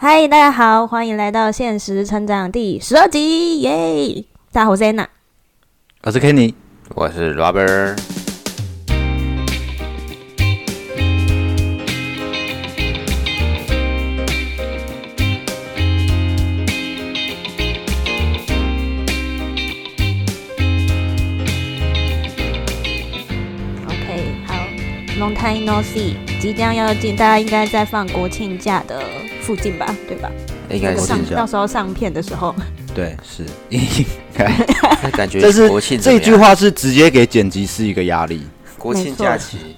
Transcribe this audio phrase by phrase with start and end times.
[0.00, 4.24] 嗨，大家好，欢迎来到现实成长第十二集，耶！
[4.52, 5.06] 大家好，我是 Anna。
[6.04, 6.54] 我是 Kenny，
[6.94, 7.98] 我是 Robert。
[23.88, 24.54] OK，好
[25.18, 29.02] ，Long time no see，即将要进，大家应该在放国庆假的
[29.48, 30.30] 附近吧，对吧？
[30.68, 32.54] 应该是上到时候上片的时候，
[32.94, 33.80] 对，是 应
[34.36, 34.52] 该，
[35.02, 39.74] 那感觉这是国庆这句话是直接给剪辑师一个压力，国庆假期，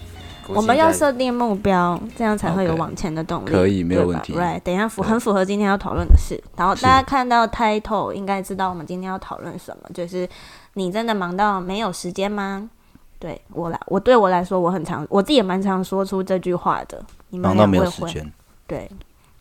[0.48, 3.48] 我们要设定目标，这样才会有往前的动力。
[3.48, 6.42] 可以没有问题 Right，等一下符很符合今天要讨论的事。
[6.56, 10.28] 然后大家看到 title 应该知道我们今天要讨论什么，就是
[10.74, 12.68] 你真的忙到没有时间吗？
[13.20, 17.00] 对我来，我对我来说，我很常，我自己也蛮常说出这句话的。
[17.28, 18.28] 你们忙到没有时间。
[18.66, 18.90] 对，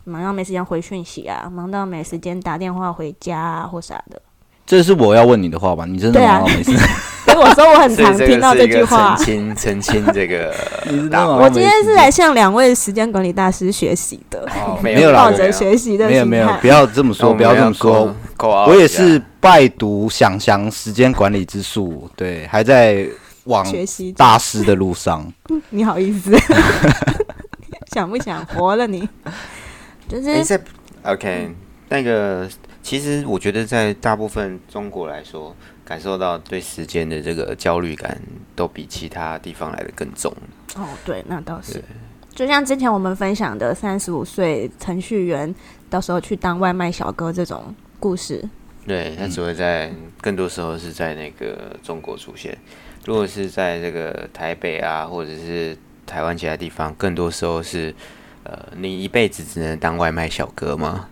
[0.04, 4.20] 忙到没时间回讯息啊，忙到没时间打电话回家啊或啥的。
[4.66, 5.84] 这是我要问你的话吧？
[5.84, 6.72] 你真的对啊忙到没事？
[7.26, 9.24] 所以我说我很常听到这句话澄。
[9.24, 10.52] 清澄清这个
[11.38, 18.12] 我今天是来向两位时间管理大师学习的，哦 没有啦抱着学习的没有没有，不要这么说，不要这么说。，
[18.66, 23.06] 我也是拜读想翔时间管理之术，对，还在
[23.44, 25.24] 往学习大师的路上。
[25.68, 26.32] 你好意思？
[27.92, 29.08] 想不想活了你？
[30.10, 30.60] 就是
[31.04, 31.54] OK
[31.88, 32.48] 那个，
[32.82, 38.20] 其实我觉得在大部分中国来说，感受到对时间的这个焦虑感，
[38.54, 40.32] 都比其他地方来的更重。
[40.76, 41.82] 哦，对，那倒是。
[42.32, 45.52] 就像之前我们分享的三十五岁程序员，
[45.90, 48.42] 到时候去当外卖小哥这种故事，
[48.86, 52.56] 对，他只会在更多时候是在那个中国出现。
[53.04, 57.92] 如果是在这个台北啊，或者是台湾其他地方，更多时候是，
[58.44, 61.06] 呃，你一辈子只能当外卖小哥吗？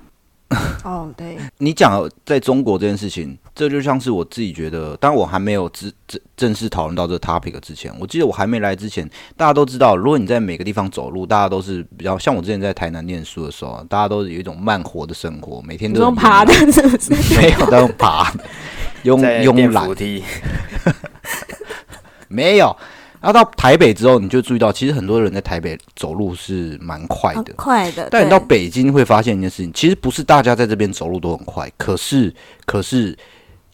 [0.82, 17.12] 哦，对，你讲在中国这件事情，这就像是我自己觉得，当我还没有正正正式讨论到这个 topic 之前，我记得我还没来之前，大家都知道，如果你在每个地方走路，大家都是比较像我之前在台南念书的时候，大家都有一种慢活的生活，每天都用爬的是不是？
[17.38, 18.32] 没有都用爬，
[19.04, 20.24] 慵在慵懒电扶，梯，
[22.28, 22.74] 没有。
[23.20, 27.52] 然后到台北之后，你就注意到，其实很多人在台北走路是蛮快很的。
[27.54, 32.32] 快的，但你到北京会发现一件事情，其实不是大家在这边走路都很快，可是
[32.64, 33.16] 可是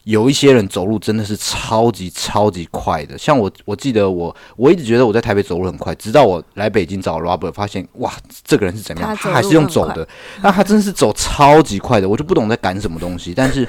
[0.03, 3.17] 有一些人走路真的是超级超级快的。
[3.17, 8.13] 像我，我记得我我一直觉得我在台北走路很快，直到我来北京找 Robert，发现哇，
[8.43, 9.15] 这个人是怎么样？
[9.15, 10.07] 他他还是用走的，
[10.41, 13.33] 那他真的是走超级快的，我就不懂在赶什么东西。
[13.35, 13.67] 但是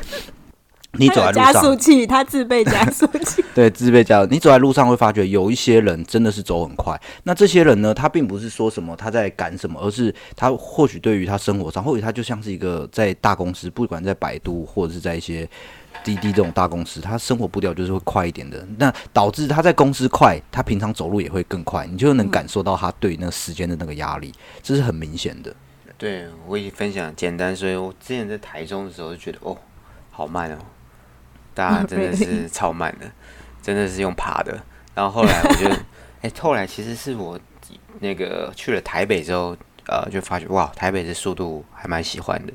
[0.92, 3.44] 你走他有加在路上，速器，他自备加速器。
[3.54, 4.28] 对，自备加速。
[4.30, 6.98] 你走在路上会发觉有一些人真的是走很快。
[7.24, 15.48] 那这些人呢，他并不是说什么他在赶什么，而是他或许对于他生活上，或许他就像是一个在大公司，不管在百度或者是在一些
[16.02, 18.66] 滴滴这种大公司，他生活步调就是会快一点的。
[18.78, 24.32] 那导致他在公司快，他平常走路也会更快，你就能感受到他对那个时间的那个压力，
[24.62, 25.54] 这是很明显的。
[25.98, 29.56] 对我也分享简单，所以我之前在台中的时候就觉得哦，
[30.10, 30.58] 好慢哦，
[31.56, 33.11] 大家 真的是超慢的，
[33.62, 34.62] 真的是用爬的。
[34.94, 35.69] 然后后来我就，
[36.21, 37.41] 哎、后来其实是我
[38.00, 39.56] 那个去了台北之后，
[39.89, 42.53] 呃，就发觉哇，台北的速度还蛮喜欢的。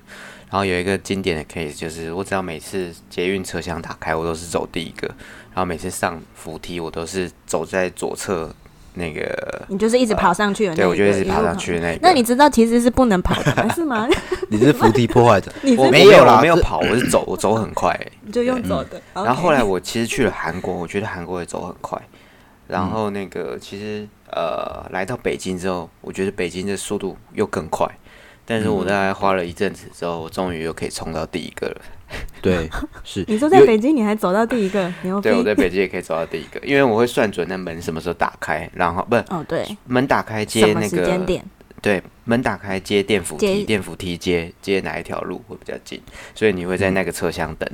[0.50, 8.53] 然后有一个经典的 case 就是，我只要每次捷运车厢打开，我都是走第一个，然后每次上扶梯，我都是走在左侧
[8.94, 12.00] 那个，你就是一直跑上去的那对我就一直路爬上去的那个。
[12.02, 14.07] 那你知道其实是不能跑的，是吗？
[14.50, 18.12] 你是扶梯破坏者， 你我没有啦我没有跑，我是走，我走很快、欸。
[18.22, 19.02] 你就用走的。
[19.13, 22.00] 然后后来我其实去了韩国，我觉得韩国也走很快。
[22.68, 27.88] 然后那个其实呃来到北京之后，我觉得北京的速度又更快。
[28.44, 31.81] 但是我大概花了一阵子之后，我终于又可以冲到第一个了。
[32.41, 32.69] 对，
[33.03, 33.24] 是。
[33.28, 35.29] 你说在北京你还走到第一个， 牛逼！
[35.29, 41.46] 对，我在北京也可以走到第一个，因为我会算准那门什么时候打开，然后不是哦，对，门打开接那个时间个点？
[41.81, 45.99] 对门打开接电扶梯，电扶梯接接哪一条路会比较近，
[46.35, 47.67] 所以你会在那个车厢等。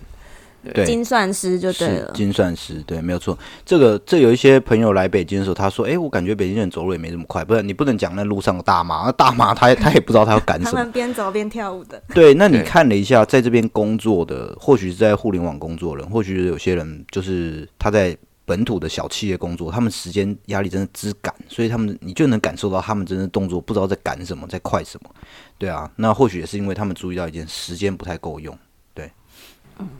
[0.74, 2.12] 对精算师就对了。
[2.14, 3.38] 精算师，对，没有错。
[3.66, 10.92] 这个这有一些朋友来北京的时候，他说：“哎、我感觉北京人走路也没这么快。”不是，你不能讲那路上的大妈，那 大妈他他也不知道她要赶什么他们。
[10.92, 25.10] 边走边跳舞的， 对，那你看了一下，在这边工作的，或许是在互联网工作的人，或许有些人就是他在本土的小企业工作，他们时间压力真的之赶，所以他们你就能感受到他们真的动作不知道在赶什么，在快什么。
[25.58, 28.58] 对啊，那或许也是因为他们注意到一件时间不太够用。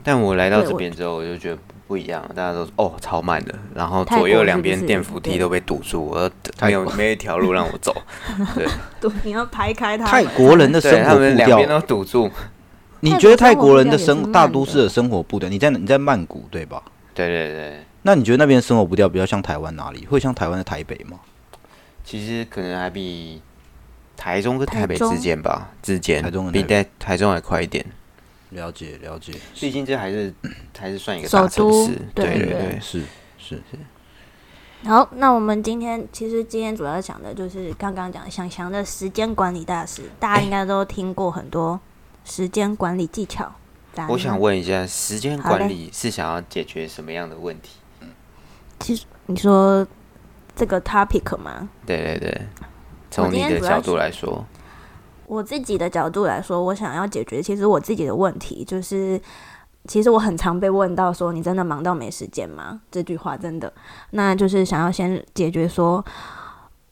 [0.02, 6.30] 但我来到这边之后，我就觉得不不一样，大家都说哦超慢的，然后左右两边电扶梯都被堵住，我
[6.62, 7.94] 没有没有一条路让我走，
[9.00, 10.06] 对，你要排开他。
[10.06, 12.30] 泰国人的生活步调们两边，都堵住。
[13.00, 15.48] 你觉得泰国人的生大都市的生活步调？
[15.48, 16.82] 你在你在曼谷对吧？
[17.14, 20.04] 对对对，那你觉得那边生活步调比较像台湾哪里？
[20.06, 21.18] 会像台湾的台北吗？
[22.04, 23.40] 其实可能还比
[24.16, 27.84] 台中跟台北之间吧，之间台中比在台中还快一点。
[28.50, 30.32] 了解了解，毕竟这还是
[30.78, 33.02] 还是算一个首大城都市，对对对是。
[33.40, 33.78] 是是，
[34.88, 41.80] 好，那我们今天其实今天主要讲的就是刚刚讲的想翔的时间管理大师，大家应该都听过很多
[42.24, 43.50] 时间管理技巧。
[43.94, 47.70] 大家我想问一下，时间好嘞管理是想要解决什么样的问题？
[48.78, 49.86] 其实你说
[50.54, 51.68] 这个 topic 吗？
[51.86, 52.42] 对对对，
[53.10, 54.44] 从今你天主要是的角度来说，
[55.28, 59.20] 我自己的角度来说，我想要解决其实我自己的问题就是，
[59.86, 63.70] 其实我很常被问到说：“你真的忙到没时间吗？”这句话真的，
[64.12, 66.02] 那就是想要先解决说，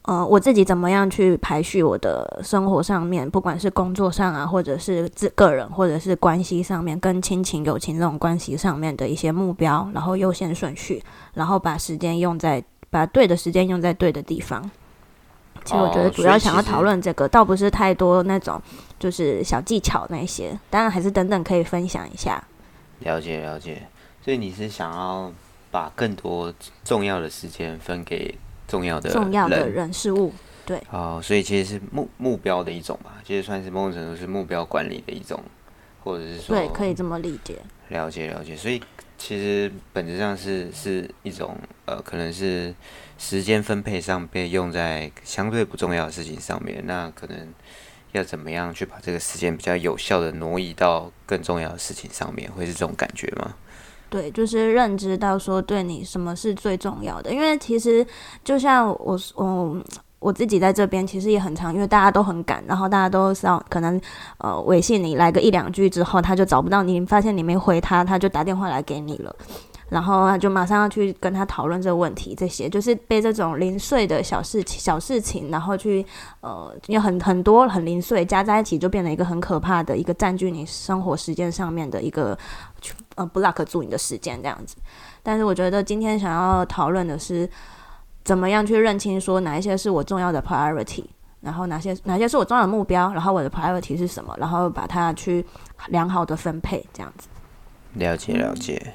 [0.02, 11.02] 呃，我自己怎么样去排序我的生活上面，不管是工作上啊，或者是自个人，或者是关系上面，跟亲情、友情这种关系上面的一些目标，然后优先顺序，
[11.32, 14.70] 然后把时间用在把对的时间用在对的地方。
[15.64, 18.61] 其实我觉得哦主要想要讨论这个，倒不是太多那种
[18.99, 22.43] 就是小技巧那些，当然还是等等可以分享一下。
[23.00, 23.87] 了解了解。
[24.25, 25.32] 所以你是想要
[25.70, 26.53] 把更多
[26.85, 28.37] 重要的时间分给
[28.67, 30.32] 重要的重要的人人事物，
[30.64, 35.41] 对哦，所以其实是目目标的一种吧，其实算是某种程度是目标管理的一种，
[36.03, 37.58] 或者是说对，可以这么理解。
[37.91, 38.82] 了解了解，所以
[39.17, 42.75] 其实本质上是是一种呃，可能是
[43.18, 47.36] 时间分配上被用在相对不重要的事情上面，那可能
[48.12, 53.54] 要怎么样去把这个时间比较有效的挪移到更重要的事情上面，会是这种感觉吗？
[54.08, 58.06] 对，就是认知到说对你什么是最重要的，因为其实
[58.44, 59.82] 就像我我
[60.20, 64.00] 我自己在这边其实也很长，因为大家都很赶，然后大家都是要可能
[64.38, 69.34] 呃微信你来个一两句之后，他就找不到你，发现你没回他，他就打电话来给你了。
[69.88, 76.04] 然后他就马上要去跟他讨论这个问题，这些就是被这种零碎的小事情、小事情，然后去
[76.40, 82.36] 呃，有很很多很零碎加在一起，就变成一个很可怕的一个占据你生活时间上面的一个
[83.14, 84.76] 呃 block 住你的时间这样子。
[85.22, 87.48] 但是我觉得今天想要讨论的是，
[88.24, 91.04] 怎么样去认清说哪一些是我重要的 priority，
[91.40, 95.44] 然后哪些哪些是我重要的目标，然后我的 priority 是什么，然后把它去
[95.88, 97.28] 良好的分配这样子。
[97.94, 98.94] 了解了解，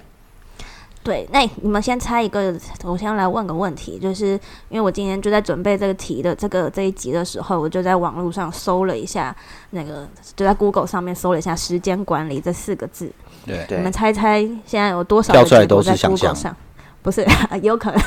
[1.03, 2.53] 对，那你们先猜一个，
[2.83, 4.39] 我先来问个问题，就是
[4.69, 9.35] 因为我今天就在准备这个题的这个这一集的时候，我就在网络上搜了一下，
[9.71, 13.11] 那个就在 Google 上面搜了一下“时间管理”这四个字，
[13.45, 13.65] 对。
[13.67, 13.77] 对。
[13.77, 16.35] 你们猜猜现在有多少掉出来都是想 Google 象。
[16.35, 16.57] 上？
[17.01, 17.25] 不是，
[17.63, 18.01] 有可能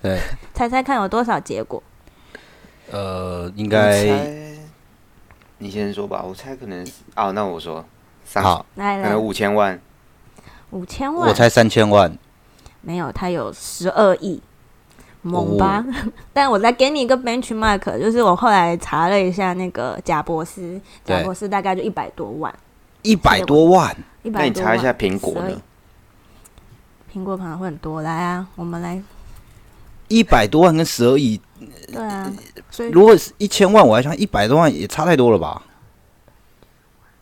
[0.00, 0.20] 对，
[0.54, 1.82] 猜猜看有多少结果？
[2.92, 4.06] 呃，应该
[5.58, 7.84] 你先说吧，我猜可能是哦，那我说。
[8.24, 9.04] 三，好，来来。
[9.04, 9.80] 可能，五千万，
[10.70, 11.28] 五千万？
[11.28, 12.16] 我猜三千万，
[12.88, 14.40] 没有，它有十二亿，
[15.20, 15.84] 猛吧？
[16.32, 22.54] 但我再给你一个 benchmark，就是我后来查了一下那个贾博士，贾博士大概就一百多万，
[23.02, 24.40] 一百多万，一百。
[24.40, 25.62] 那你查一下苹果12亿呢？
[27.12, 29.02] 苹果可能会很多，来啊，我们来，
[30.08, 31.38] 一百多万跟十二亿，
[31.92, 32.32] 对啊，
[32.70, 35.62] 所以如果是一千万，我还想一百多万也差太多了吧？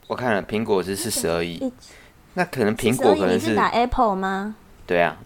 [0.06, 1.72] 我看了，苹果是是十二亿，
[2.34, 4.54] 那可能苹果可能你是打 Apple 吗？
[4.86, 5.16] 对啊，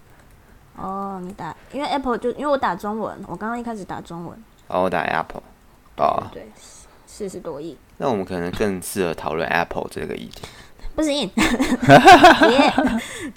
[0.80, 4.37] 哦，你打，因为 Apple 就因为我打中文，我刚刚一开始打中文，
[4.68, 5.42] 哦我打 Apple，
[5.96, 6.49] 哦，对，
[7.06, 10.42] 四十多亿，那我们可能更适合讨论 Apple 这个议题。
[10.96, 11.30] 不行，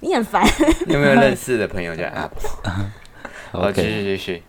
[0.02, 0.44] 你，你很烦。
[0.88, 2.50] 你有没有认识的朋友叫 Apple？
[3.54, 4.44] 哦，继 OK，续继续。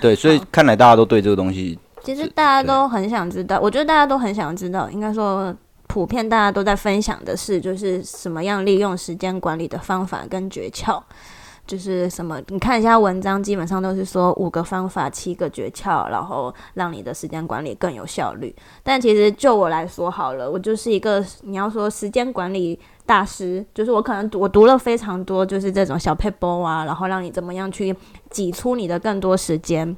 [0.00, 5.54] 对，所以看来大家都对这个东西，其实大家都很想知道，我觉得大家都很想知道，应该说
[5.86, 11.02] 普遍大家都在分享的是，就是什么样利用时间管理的方法跟诀窍。
[11.68, 12.40] 就是什么？
[12.48, 18.52] 你看一下文章，基本上都是说五个方法、七个诀窍，然后让你的时间管理更有效率。
[18.82, 27.94] 但其实就我来说好了，我就是一个你要说时间管理大师，就是我可能读我读了非常多，就是这种小 paper 啊，然后让你怎么样去
[28.30, 29.94] 挤出你的更多时间。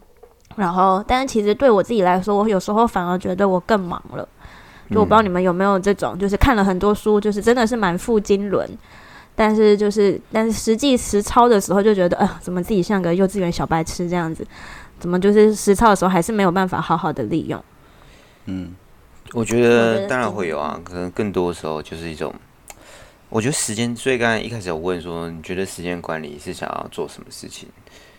[0.56, 4.28] 然后，但是其实对我自己来说，我有时候反而觉得我更忙了。
[4.90, 8.68] 就我不知道你们有没有这种，就是看了很多书，就是真的是满腹经纶，
[9.40, 14.46] 但是就是但是实际实操的时候就觉得，啊、怎么自己像个幼稚园小白痴这样子？
[14.98, 17.64] 怎么就是实操的时候还是没有办法好好的利用？
[18.44, 18.74] 嗯，
[19.32, 22.34] 我觉得当然会有啊，可能更多的时候就是一种
[23.30, 27.66] 我觉得时间，所以刚才一开始我问说，你觉得时间管理是想要做什么事情，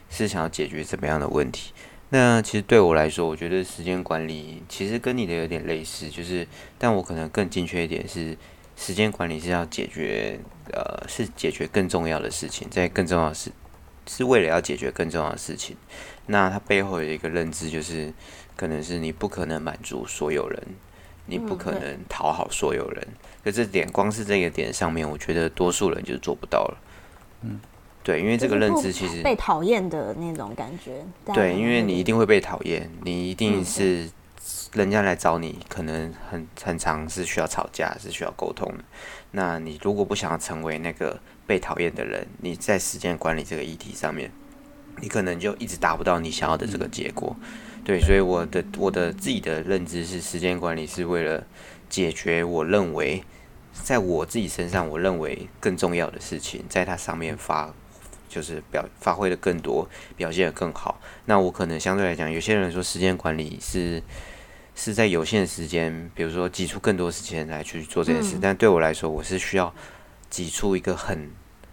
[0.10, 1.72] 是想要解决怎么样的问题？
[2.10, 6.48] 那其实对我来说，我觉得时间管理其实跟你的有点类似，就是
[6.80, 8.36] 但我可能更精确一点是，
[8.82, 10.40] 时间管理是要解决，
[10.74, 13.52] 呃，是解决更重要的事情，在更重要的事，
[14.08, 15.78] 是为了要解决更重要的事情。
[16.26, 18.12] 那它背后有一个认知，就是
[18.56, 20.60] 可能是你不可能满足所有人，
[21.28, 23.08] 你不可能讨好所有人。
[23.44, 26.78] 可这点，光是这个点上面，我觉得多数人就是做不到了。
[27.44, 27.60] 嗯，
[28.02, 31.06] 对，因为这个认知其实被讨厌的那种感觉。
[31.36, 34.10] 对，因为你一定会被讨厌，你一定是
[34.74, 38.83] 人家来找你，可能很很长是需要吵架，是需要沟通的。
[39.31, 44.31] 那你如果不想要成为那个被讨厌的人，你在时间管理这个议题上面，
[45.01, 47.36] 你可能就一直达不到你想要的这个结果。
[47.83, 51.43] 对，所以我的我的自己的认知是，时间管理是为了。
[51.89, 53.21] 解决我认为
[53.74, 57.74] 在我自己身上，我认为更重要的事情，在它上面发
[58.29, 61.01] 就是表发挥的更多，表现的更好。
[61.25, 64.01] 那我可能相对来讲，有些人说时间管理是
[64.84, 68.40] 是在有限时间，比如说挤出更多时间来去做这件事。
[68.42, 69.72] 但对我来说，我是需要
[70.30, 71.30] 挤出一个很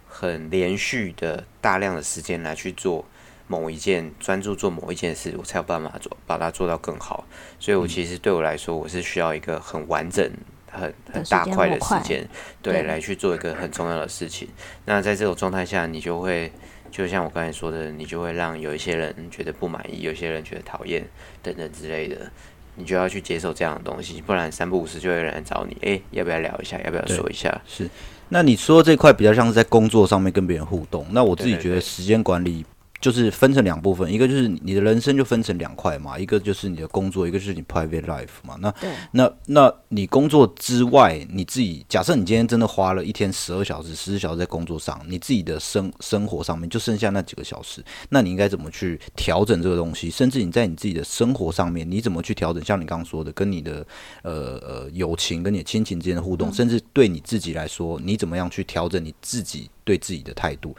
[0.07, 3.03] 很连续的大量的时间来去做。
[3.51, 7.25] 某一件专注做某一件事，我才有办法做把它做到更好。
[7.59, 10.31] 所以，我其实对我来说，我是需要一个很完整、
[10.71, 12.29] 很很大块的时间，
[12.61, 14.47] 对，来去做一个很重要的事情。
[14.85, 16.51] 那在这种状态下，你就会
[16.91, 21.03] 就像我刚才说的，你就会让有一些人觉得不满意，有些人觉得讨厌
[21.41, 22.31] 等等之类的，
[22.79, 26.79] 你就要去接受这样的东西，不然三不五时就会有人来找你，哎，要不要聊一下？
[26.83, 27.61] 要不要说一下？
[27.67, 27.87] 是。
[28.29, 32.65] 那你说这块比较像是在工作上面跟别人互动，那我自己觉得时间管理。
[33.01, 38.57] 就是分成两部分，一个就是你的人生就分成两块嘛，一个就是你的工作，一个就是你 private life 嘛。
[38.59, 38.73] 那
[39.11, 50.09] 那那你工作之外，你自己假设你今天真的花了一天十二小时、十四小时在工作上，你自己的生生活上面就剩下那几个小时，那你应该怎么去调整这个东西？
[50.09, 52.63] 甚至你在你自己的生活上面，你怎么去调整？
[52.65, 53.85] 像你刚刚说的，跟你的
[54.23, 60.75] 呃呃友情、跟你的亲情之间的互动，甚至对你自己来说，你怎么样去调整你自己对自己的态度？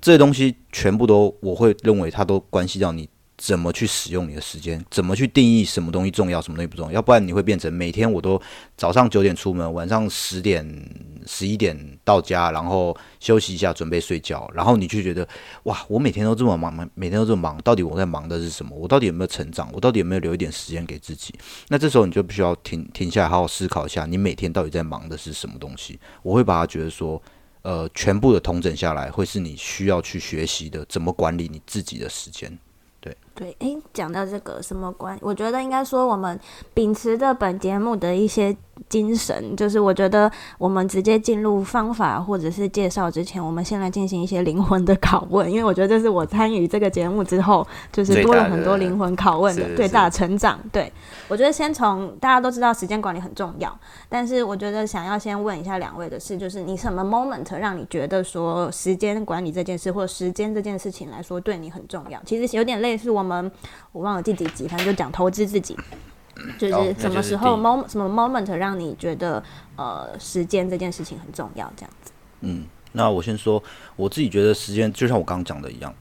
[0.00, 6.92] 这些东西全部都，我会认为它都关系到你怎么去使用你的时间，怎么去定义什么东西重要，什么东西不重要。
[6.92, 8.40] 要不然你会变成每天我都
[8.76, 10.64] 早上九点出门，晚上十点、
[11.26, 14.48] 十一点到家，然后休息一下，准备睡觉。
[14.54, 15.26] 然后你就觉得，
[15.64, 18.76] 哇，我每天都这么忙，每天都这么忙，到底我在忙的是什么？
[18.76, 19.68] 我到底有没有成长？
[19.72, 21.34] 我到底有没有留一点时间给自己？
[21.68, 25.98] 那这时候你就必须要停停下来，好好思考一下，你每天到底在忙的是什么东西？
[26.22, 27.20] 我会把它觉得说。
[27.64, 32.58] 呃，全部的统整下来，会是你需要去学习的，怎么管理你自己的时间。
[33.00, 36.38] 对对，诶，讲到这个什么关，我觉得应该说我们
[36.72, 38.56] 秉持着本节目的一些
[38.88, 50.60] 精神，就是我觉得我们直接进入方法或者是介绍之前，我们先来进行一些灵魂的拷问，因为我觉得这是我参与这个节目之后，就是多了很多灵魂拷问的最大成长。
[50.70, 50.92] 对
[51.26, 53.76] 我觉得先从大家都知道时间管理很重要，
[54.08, 62.20] 但是我觉得想要先问一下两位的是，就是你什么 moment 让你觉得说时间管理这件事或者时间这件事情来说对你很重要？
[62.24, 63.50] 其实有点类似我们。
[63.92, 65.76] 我忘了第几集，反正就讲投资自己，
[66.58, 69.42] 就是什么时候 moment 什么 moment 让你觉得
[69.76, 72.12] 呃时间这件事情很重要，这样子。
[72.40, 73.62] 嗯，那我先说，
[73.94, 75.94] 我自己觉得时间就像我刚刚讲的一样，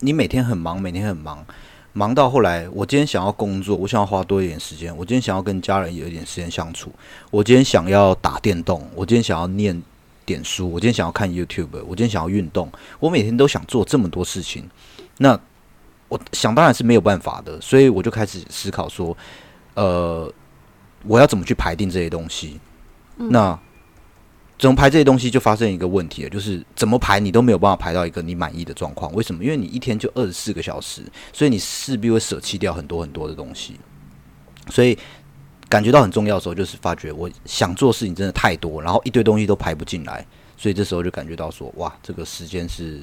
[0.00, 1.44] 你每天很忙，每天很忙，
[1.92, 6.90] 忙到后来，我今天想要工作，我想要花多一点时间，我今天想要跟家人有一点时间相处，
[7.30, 9.82] 我今天想要打电动，我今天想要念
[10.24, 14.70] 点书，我今天想要看 YouTube，我今天想要运动，我每天都想做这么多事情，
[15.18, 15.38] 那。
[16.14, 19.16] 我想当然是没有办法的，所以我就开始思考说，
[19.74, 20.32] 呃，
[21.02, 22.60] 我要怎么去排定这些东西？
[23.16, 23.58] 那
[24.56, 29.12] 怎么排这些东西就发生一个问题了，就是怎么排你都没有办法排到一个你满意的状况。
[29.12, 29.42] 为什么？
[29.42, 31.02] 因为你一天就二十四个小时，
[31.32, 33.74] 所以你势必会舍弃掉很多很多的东西。
[34.70, 34.96] 所以
[35.68, 40.24] 感觉到很重要的时候，就是发觉我想做事情真的太多，然后一堆东西都排不进来，
[40.56, 43.00] 所以这时候就感觉到说，哇，这个时间是。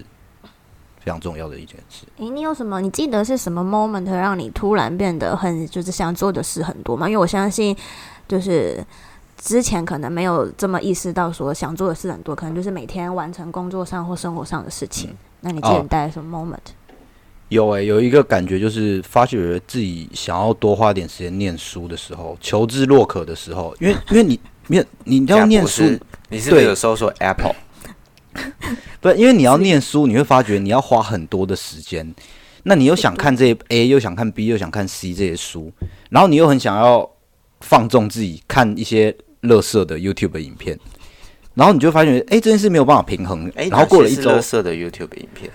[1.04, 2.06] 非常重要的一件事。
[2.18, 2.80] 诶，你有什么？
[2.80, 7.10] 你记得是什么 moment 让你突然变得很就是想做的事很多吗？
[7.10, 7.76] 因为我相信，
[8.28, 8.84] 就是
[9.38, 15.10] 之前可能没有这么意识到说想做的事很多，可能就是每天完成工作上或生活上的事情。
[15.42, 16.74] 那你记得带什么 moment？
[17.50, 25.84] 有诶，有一个感觉就是发觉自己想要多花点时间念书的时候，求知若渴的时候，因为因为你念你要念书，
[26.30, 27.54] 你是不是有搜索 Apple？
[29.02, 32.14] 不，因为你要念书，你会发觉你要花很多的时间。
[32.64, 35.72] 那你又想看这些 A，又想看 B，又想看 C 这些书，
[36.12, 37.10] 然后你又很想要
[37.62, 40.80] 放纵自己看一些乐色的 YouTube 影片，
[41.56, 43.52] 然后你就发现，哎、这件事没有办法平衡。
[43.56, 45.50] 哎，然后过了一周哪些是垃，圾的 YouTube 影片，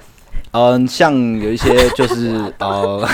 [0.56, 3.08] 嗯、像有一些 就是呃，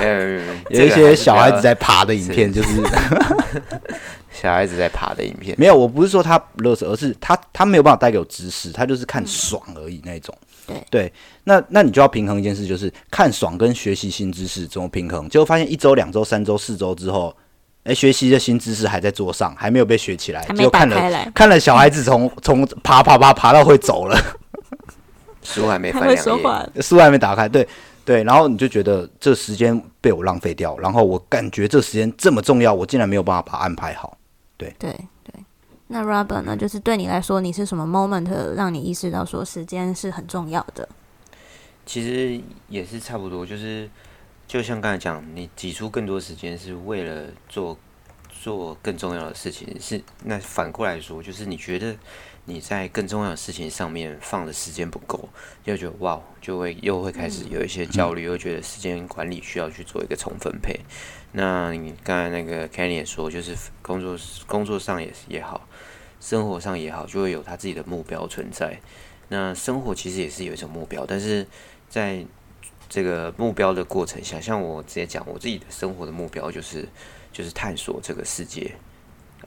[0.00, 0.40] 呃，
[0.70, 2.82] 有一些小孩子在爬的影片，就是
[4.30, 10.34] 小孩子在爬的影片，没有，我不是说他乐色，而是他他没有办法带给我知识，他就是看爽而已那种。
[10.90, 11.12] 对。
[11.44, 15.26] 那那你就要平衡一件事，就是看爽跟学习新知识怎么平衡。
[15.28, 17.34] 结果发现一周、两周、三周、四周之后，
[17.84, 24.20] 哎、学习的新知识还在桌上，还没有被学起来，结果看了，看了小孩子从从爬爬爬爬到会走了，
[25.54, 27.66] 书还没翻两页，说话，书还没打开，对
[28.04, 34.16] 对，然后你就觉得这时间被我浪费掉，然后我感觉这时间这么重要，我竟然没有办法把它安排好。
[34.56, 34.90] 对对
[35.24, 35.34] 对。
[35.88, 36.56] 那 Robert 呢？
[36.56, 40.86] 就是对你来说，你是什么 moment 让你意识到说时间是很重要的？
[41.86, 42.38] 其实
[42.68, 43.88] 也是差不多，就是
[44.46, 47.78] 就像刚才讲，你挤出更多时间是为了做
[48.30, 51.96] 做更重要的事情，是那反过来说，就是你觉得
[52.48, 55.28] 你在更重要的事情上面放的时间不够，
[55.62, 60.80] 就觉得哇，就会又会开始有一些焦虑，又觉得时间管理需要去做一个重分配。
[61.32, 65.68] 那你刚才那个 Kenny 也说，就是工作工作上也也好，
[66.22, 68.80] 生活上也好，就会有他自己的目标存在。
[69.28, 71.46] 那生活其实也是有一种目标，但是
[71.90, 72.24] 在
[72.88, 76.88] 这个目标的过程下，像我直接讲我自己的生活的目标就是
[77.30, 78.74] 就是探索这个世界。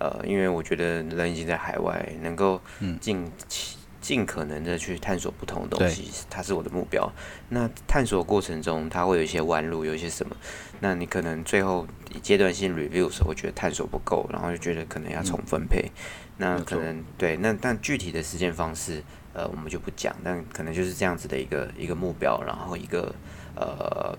[0.02, 2.60] 呃，因为我觉得人已经在海外，能够
[3.00, 7.08] 尽其尽可能的去探索不同的东西，它是我的目标。
[7.50, 10.36] 那探索过程中，它会有一些弯路，有一些什么？
[10.80, 15.92] 那你可能最后以阶段性 review 的时候，会觉得探索不够，然后就觉得可能要重分配。
[16.38, 19.04] 那可能对，那但具体的实践方式，
[19.34, 23.14] 呃，我们就不讲，但可能就是这样子的一个一个目标，然后一个
[23.56, 24.18] 呃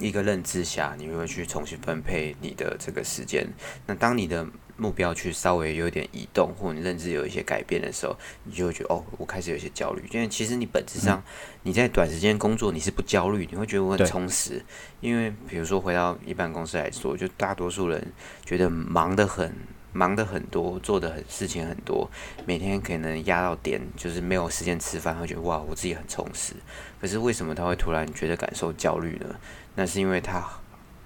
[0.00, 3.48] 一个认知下，你会去重新分配你的这个时间。
[3.86, 4.46] 那当你的
[4.78, 10.02] 目标去稍微有点移动，或你认知有一些改变的时候，你就会觉得哦，我开始有一些焦虑。
[10.10, 11.22] 因为其实你本质上、
[11.64, 14.64] 你在短时间工作你是不焦虑，你会觉得我很充实。
[15.00, 18.12] 因为比如说回到一般公司来说，就大多数人
[18.44, 19.52] 觉得忙得很。
[19.90, 22.08] 忙的很多，做的很事情很多，
[22.44, 26.52] 每天可能压到点，就是没有时间吃饭，会觉得哇，我自己很充实。
[27.00, 29.34] 可是为什么他会突然觉得感受焦虑呢？
[29.74, 30.46] 那是因为他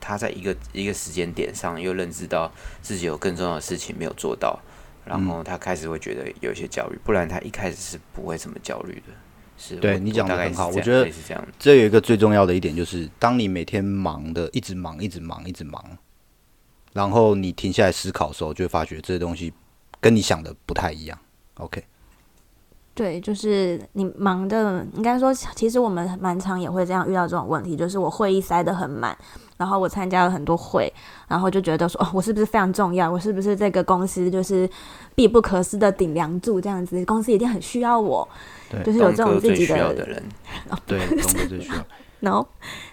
[0.02, 2.50] 他在一个一个时间点上又认知到
[2.82, 4.58] 自己有更重要的事情没有做到，
[5.06, 9.14] 然后他开始会觉得有一些焦虑，不然他一开始是不会这么焦虑的。
[9.56, 11.46] 是对你讲的很好我觉得类似这样。
[11.56, 15.84] 这有一个最重要的一点，就是当你每天忙的一直忙、一直忙、一直忙，
[16.92, 19.52] 然后你停下来思考的时候，就会发觉这些东西
[20.00, 21.16] 跟你想的不太一样。
[21.58, 21.84] OK，
[22.92, 29.16] 对，就是你忙的，应该说，其实我们蛮常也会这样遇到这种问题，就是我会议塞得很满，
[29.62, 30.92] 然后我参加了很多会，
[31.28, 33.08] 然后就觉得说，哦，我是不是非常重要？
[33.08, 34.68] 我是不是这个公司就是
[35.14, 36.60] 必不可失的顶梁柱？
[36.60, 38.28] 这样子，公司一定很需要我，
[38.84, 40.20] 就是有这种自己的需要的人，
[40.84, 41.76] 对，东哥最需要。
[42.18, 42.44] 然后，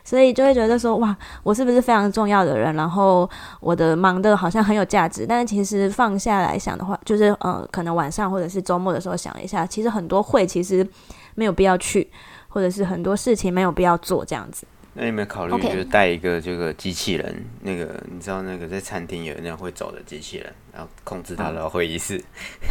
[0.03, 2.75] 所以就会觉得说，哇，我是不是非常重要的人？
[2.75, 3.27] 然后
[3.59, 10.87] 我的忙的好像很有价值，但是其实放下来想的话，就是呃，可能晚上或者是周末的时候想一下，其实很多会其实
[11.35, 12.09] 没有必要去，
[12.47, 14.65] 或者是很多事情没有必要做这样子。
[14.99, 17.45] 那你有没有考虑就是带一个这个机器人？
[17.61, 22.21] 那个你知道那个在餐厅有那种会走的机器人，然后控制他的会议室，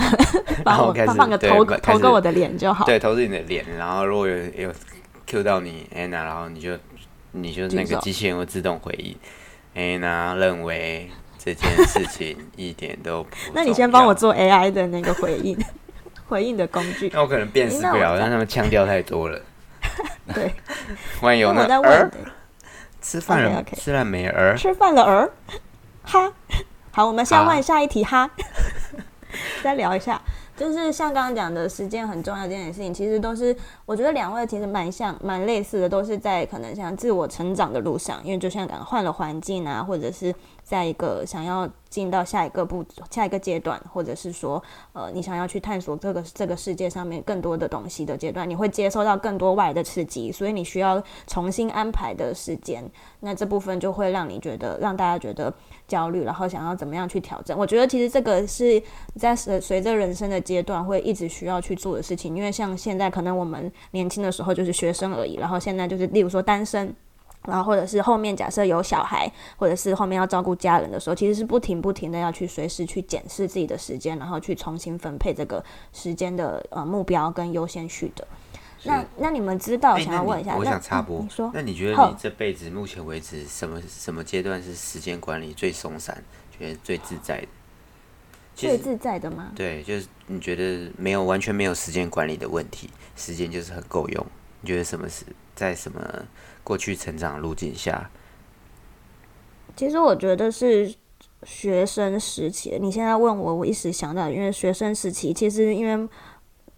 [0.62, 2.84] 然后开始放个头对开始投个我的脸就好。
[2.84, 4.74] 对，投资你的脸，然后如果有有
[5.26, 6.76] Q 到你 Anna，然后你就
[7.32, 9.16] 你就那个机器人会自动回应
[9.74, 13.72] ，Anna 认为这件事情一点都不那你。
[13.72, 15.58] 先帮我做 AI 的那个回应，
[16.28, 17.10] 回应的工具。
[17.14, 19.40] 那我可能辨识不了，让他们腔调太多了。
[20.34, 20.54] 对，
[21.22, 22.10] 万一有我在问，
[23.00, 23.76] 吃饭了 OK，OK。
[23.76, 24.56] 吃了没儿？
[24.56, 25.30] 吃饭了儿，
[26.04, 26.32] 哈。
[26.90, 27.44] 好，我们先哈。
[27.44, 28.28] 换下一题哈。
[29.62, 30.20] 再聊一下，
[30.56, 33.54] 就是像刚刚讲的时间很重要这件事情，其实都是
[33.86, 40.34] 我觉得两位其实蛮像、蛮类似的，都是在可能像自我成长的路上，因为就像刚刚换了环境啊，或者是
[40.68, 52.84] 在一个想要进到下一个步、下一个阶段，或者是说呃你想要去探索这个这个世界上面更多的东西的阶段，你会接收到更多外的刺激，所以你需要重新安排的时间。
[53.20, 55.50] 那这部分就会让你觉得，让大家觉得
[55.86, 57.58] 焦虑，然后想要怎么样去调整。
[57.58, 58.82] 我觉得其实这个是
[59.16, 66.94] 在随随着人生的阶段会一直需要去做的事情，因为像现在可能我们年轻的时候就是学生而已，然后现在就是例如说单身。
[67.48, 78.26] 然后，或者是后面假设有小孩，或者是后面要照顾家人的时候，其实是不停不停的要去随时去检视自己的时间，然后去重新分配这个时间的呃目标跟优先序的。
[78.84, 86.22] 那那你们知道，想要问一下，我想插播嗯你说，那你觉得你这辈子目前为止什么什么阶段是时间管理最松散，
[86.56, 87.48] 觉得最自在的？
[88.54, 89.52] 最自在的吗？
[89.54, 94.26] 对，就是你觉得没有完全没有时间管理的问题，时间就是很够用。
[94.60, 96.00] 你觉得什么是在什么
[96.68, 98.10] 过去成长路径下，
[99.74, 100.94] 其实我觉得是
[101.44, 102.76] 学生时期。
[102.78, 106.06] 你现在问我，我一时想到，因为学生时期其实因为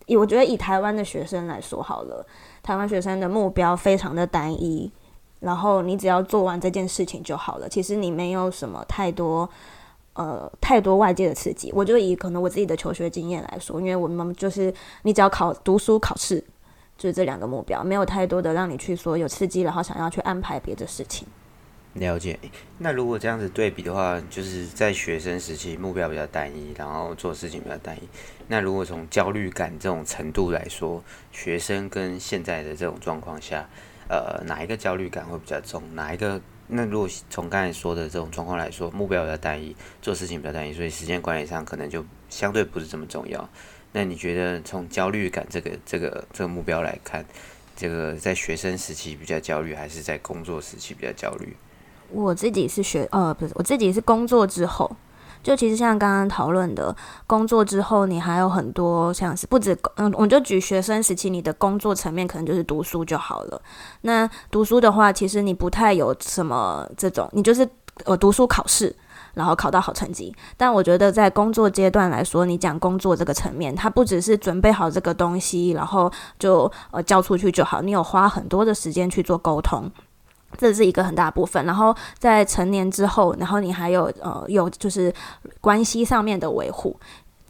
[0.06, 2.24] 以我觉得以台湾的学生来说好了，
[2.62, 4.92] 台湾学生的目标非常的单一，
[5.40, 7.68] 然后你只要做完这件事情就好了。
[7.68, 9.50] 其实你没有什么太多
[10.12, 11.72] 呃太多外界的刺激。
[11.74, 14.72] 我就以可能我自己的求学经验来说，因为我们就是
[15.02, 16.44] 你只要考读书考试。
[17.00, 21.26] 就是这两个目标，没有太多的让你去说有刺激，然后想要去安排别的事情。
[21.94, 22.38] 了解。
[22.76, 28.02] 那如果这样子对比的话，就是在学生时期目标比较单一，然后做事情比较单一。
[28.48, 33.66] 那如果从焦虑感这种程度来说，学生跟现在的这种状况下，
[34.10, 35.82] 呃，哪一个焦虑感会比较重？
[35.94, 36.38] 哪一个？
[36.66, 43.48] 那如果从刚才说的这种状况来说，目标比较单一，做事情比较单一，所以时间管理上可能就相对不是这么重要。
[43.92, 47.24] 那你觉得从焦虑感这个这个这个目标来看，
[47.76, 51.56] 这个在学生时期比较焦虑，还是在工作时期比较焦虑？
[52.10, 54.90] 我自己是学呃不是，我自己是工作之后，
[55.42, 56.94] 就其实像刚刚讨论的，
[57.26, 63.60] 工作之后你还有很多像是不止嗯，我就举学生时期你的工作层面可能就是读书就好了。
[64.02, 67.68] 那读书的话，其实你不太有什么这种，你就是
[68.04, 68.94] 呃读书考试。
[69.34, 79.90] 然后考到好成绩，但我觉得在工作阶段来说，你讲工作这个层面，它不只是准备好这个东西，然后就呃交出去就好，你有花很多的时间去做沟通，
[80.58, 81.64] 这是一个很大部分。
[81.64, 85.12] 然后在成年之后，然后你还有呃有就是
[85.60, 86.98] 关系上面的维护。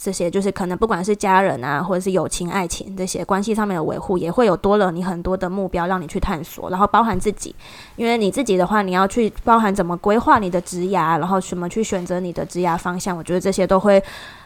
[0.02, 7.54] 这些就是可能不管是家人啊，或者是友情、爱情这些关系上面的维护，也会有多了你很多的目标让你去探索，然后包含自己，
[7.96, 14.02] 因为你自己的话，你要去包含怎么规划你的职涯，然后什么去选择你的职涯方向，我觉得这些都会，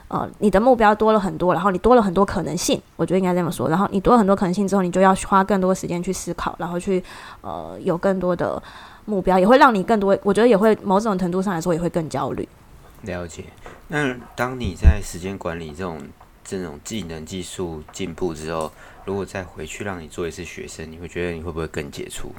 [0.08, 7.00] 呃，你的目标多了很多，然后你多了很多可能性，我觉得应该这么说，然后你多了很多可能性之后，你就要花更多时间去思考，然后去
[7.42, 8.60] 呃有更多的
[9.04, 12.48] 目标，也会让你更多，我觉得也会某种程度上来说也会更焦虑。
[13.02, 13.44] 了解。
[13.94, 16.02] 那当你在时间管理这种
[16.42, 18.72] 这种技能技术进步之后，
[19.04, 22.32] 如果再回去让你做一次学生，你会觉得你会不会更杰出？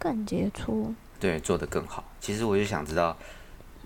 [0.00, 0.92] 更杰出？
[1.20, 2.02] 对，做得更好。
[2.18, 3.16] 其实我就想知道，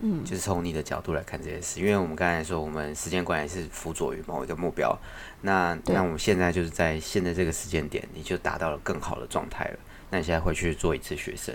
[0.01, 4.99] 嗯，就是从你的角度来看这件事，因为我们刚才说，我们时间管理是辅佐于某一个目标。
[5.43, 9.79] 那那我们现在就是在现在这个时间点，你就达到了更好的状态了。
[10.09, 11.55] 那你现在回去做一次学生？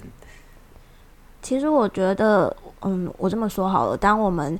[1.41, 3.97] 其实我觉得，嗯，我这么说好了。
[3.97, 4.57] 当我们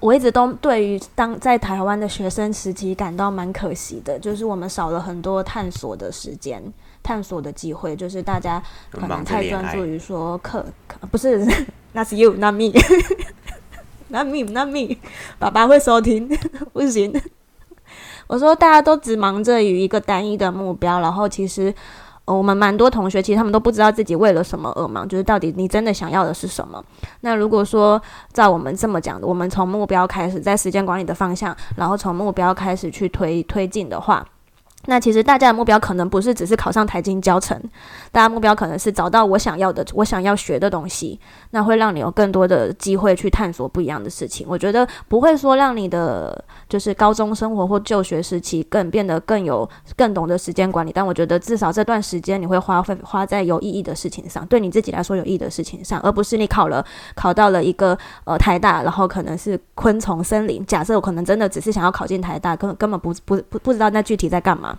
[0.00, 6.62] 我一直都对于当在台湾的学生时期感到蛮可惜的，就是我们少了很多探索的时间、
[7.02, 7.94] 探索的机会。
[7.94, 10.64] 就是大家可能太专注于说课，
[11.10, 11.46] 不是，
[11.92, 14.96] 那是 you，not me，not me，not me。
[15.38, 16.28] 爸爸会收听，
[16.72, 17.12] 不行。
[18.26, 21.72] 我说大家都只忙着于一个单一的目标，然后其实。
[22.24, 26.82] 呃，我们蛮多同学其实他们都不知道自己为了什么而忙，就是到底你真的想要的是什么。
[27.22, 28.00] 那如果说
[28.32, 34.24] 照我们这么讲的，我们从目标开始，在时间管理的方向，然后从目标开始去推推进的话。
[34.86, 37.60] 那其实大家的目标可能不是只是考上台经教程，
[38.10, 44.46] 大家目标可能是找到我想要的、我想要学的东西，那会让你有更多的机会去探索不一样的事情。
[44.48, 60.66] 我觉得不会说让你的就是高中生活或就学时期更变得更有、更懂得时间管理，但我觉得至少这段时间你会花费花在有意义的事情上，对你自己来说有意义的事情上，而不是你考了考到了一个呃台大，然后可能是昆虫森林。
[60.66, 64.71] 假设我可能真的只是想要考进台大，根本根本不不不不知道那具体在干嘛。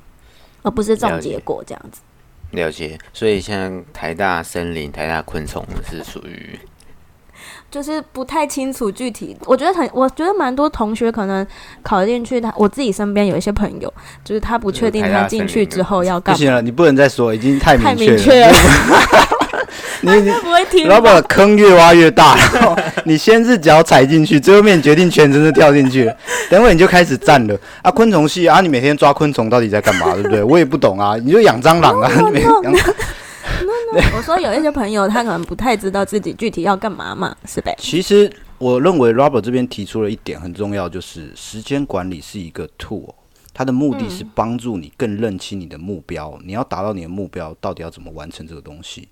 [0.63, 2.01] 而不是这种结果，这样子。
[2.51, 6.59] 了解，所以像台大森林、台大昆虫是属于，
[7.71, 9.35] 就是不太清楚具体。
[9.45, 11.45] 我觉得很，我觉得蛮多同学可能
[11.81, 13.91] 考进去，他我自己身边有一些朋友，
[14.23, 16.35] 就是他不确定他进去之后要干。
[16.35, 18.53] 不行了，你不能再说，已经太太明确了。
[20.01, 26.17] 你你不会听，老板坑越挖越大，然后你先是脚踩进去，最后面决定全身都跳进去了，
[26.49, 27.91] 等会你就开始站了啊！
[27.91, 30.13] 昆虫系啊，你每天抓昆虫到底在干嘛？
[30.13, 30.43] 对不对？
[30.43, 32.11] 我也不懂啊，你就养蟑螂啊？
[32.25, 32.73] 你没养。
[34.15, 37.75] 我说有一些朋友他可能不太知道自己具体要干嘛嘛，是呗？
[37.77, 43.13] 其实我认为 Robert 这边提出了一点很重要，就是时间管理是一个 tool，
[43.53, 49.07] 它的目的是帮助你更认清你的目标，你要达到你的目标，到底要怎么完成这个东西。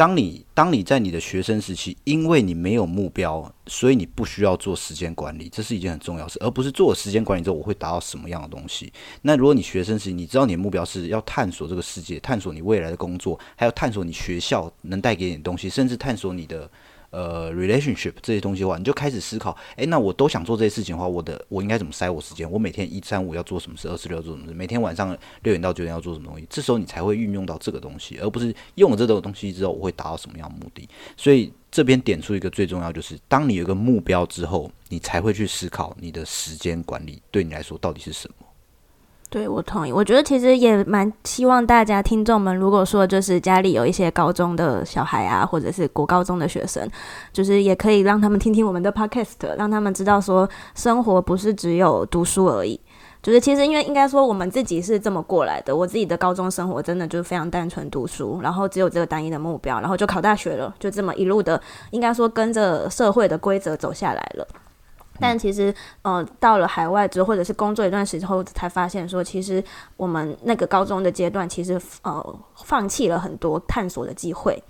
[0.00, 8.90] 当你当你在你的学生时期，因为你没有目标，所以你不需要做时间管理，这是一件很重要的事，而不是做了时间管理之后我会达到什么样的东西。
[9.20, 16.70] 那如果你学生时期，你知道你的目标是要探索这个世界，探索你未来的工作，还有探索你学校能带给你的东西，甚至探索你的
[17.10, 22.50] 呃 relationship 这些东西的话，你就开始思考，诶，那我都想做这些事情的话，我的我应该怎么塞我时间？
[22.50, 24.54] 我每天一三五要做什么事，二四六做什么事？
[24.54, 26.46] 每天晚上六点到九点要做什么东西？
[26.48, 30.88] 这时候你才会运用到这个东西，而不是用了这个东西之后我会达到什么样的目的。
[31.16, 38.46] 所以这边点出一个最重要，就是当你有一个目标之后，你才会去思考你的时间管理对你来说到底是什么。
[39.30, 39.92] 对，我同意。
[39.92, 46.84] 我觉得其实也蛮希望大家听众们，如果说就是家里有一些高中的小孩啊，或者是国高中的学生，
[47.32, 52.78] 就是也可以让他们听听我们的 podcast，让他们知道说生活不是只有读书而已。
[53.22, 61.62] 就是其实因为应该说我们自己是这么过来的，我自己的高中生活真的就是非常单纯读书，然后只有这个单一的目标，然后就考大学了，就这么一路的，
[61.92, 64.48] 应该说跟着社会的规则走下来了。
[65.20, 69.62] 但其实，呃，到了海外之后，或者是工作一段时间后，才发现说，其实
[69.96, 74.62] 我们那个高中的阶段，其实呃，放弃了很多探索的机会。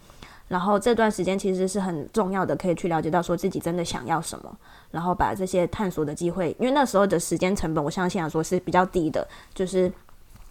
[0.49, 4.53] 然后这段时间其实是很重要的，可以去了解到说自己真的想要什么，
[4.91, 9.91] 然后把这些探索的机会，因为那时候的时间成本，我相信来说是比较低的，就是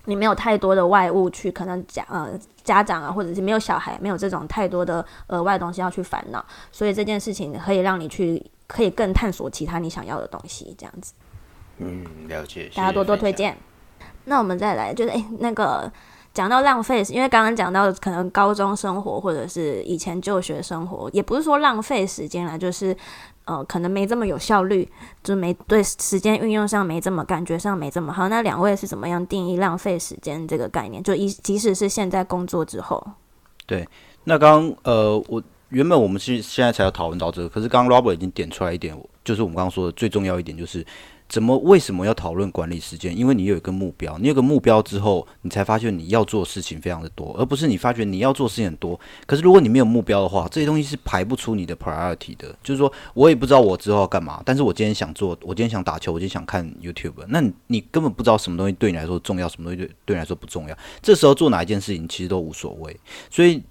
[0.05, 2.29] 你没有太多的外物去，可能家呃
[2.63, 8.41] 家长啊，或者是没有小孩，没有这种太多的额外东西要去烦恼，所以这件事情可以让你去。
[8.69, 11.13] 可以更探索其他你想要的东西，这样子。
[11.79, 12.69] 嗯，了解。
[12.75, 13.57] 大家多多推荐。
[14.25, 15.91] 那我们再来，就是诶，那个
[16.35, 22.95] 讲到浪费，因为刚刚讲到可能高中生活或者是以前就学生活，也不是说浪费时间了，就是
[23.45, 24.87] 呃，可能没这么有效率，
[25.23, 28.29] 就没对时间运用上没这么感觉上没这么好。
[28.29, 31.01] 那两位是怎么样定义浪费时间这个概念？
[31.01, 33.03] 就一即使是现在工作之后，
[33.65, 33.87] 对，
[34.25, 35.41] 那刚呃我。
[35.69, 40.83] 原本我们是现在才要讨论到这个，可是刚刚 Robert 已经点出来一点，就是我们刚刚说的最重要一点，就是
[41.27, 43.15] 怎么为什么要讨论管理时间？
[43.15, 52.47] 因为你有一个目标，你有个目标之后，你才发现你要做的事情非常的多，而不是你发觉你要做事情很多，可是如果你没有目标的话，这些东西是排不出你的 priority 的。
[52.63, 60.75] 就是说我也不知道我之后要干嘛，但是我今天想做，我今天想打球，我今天想看 YouTube，那你根本不知道什么东西对你来说重要，什么东西对对你来说不重要。
[60.99, 63.61] 这时候做哪一件事情其实都无所谓，所以。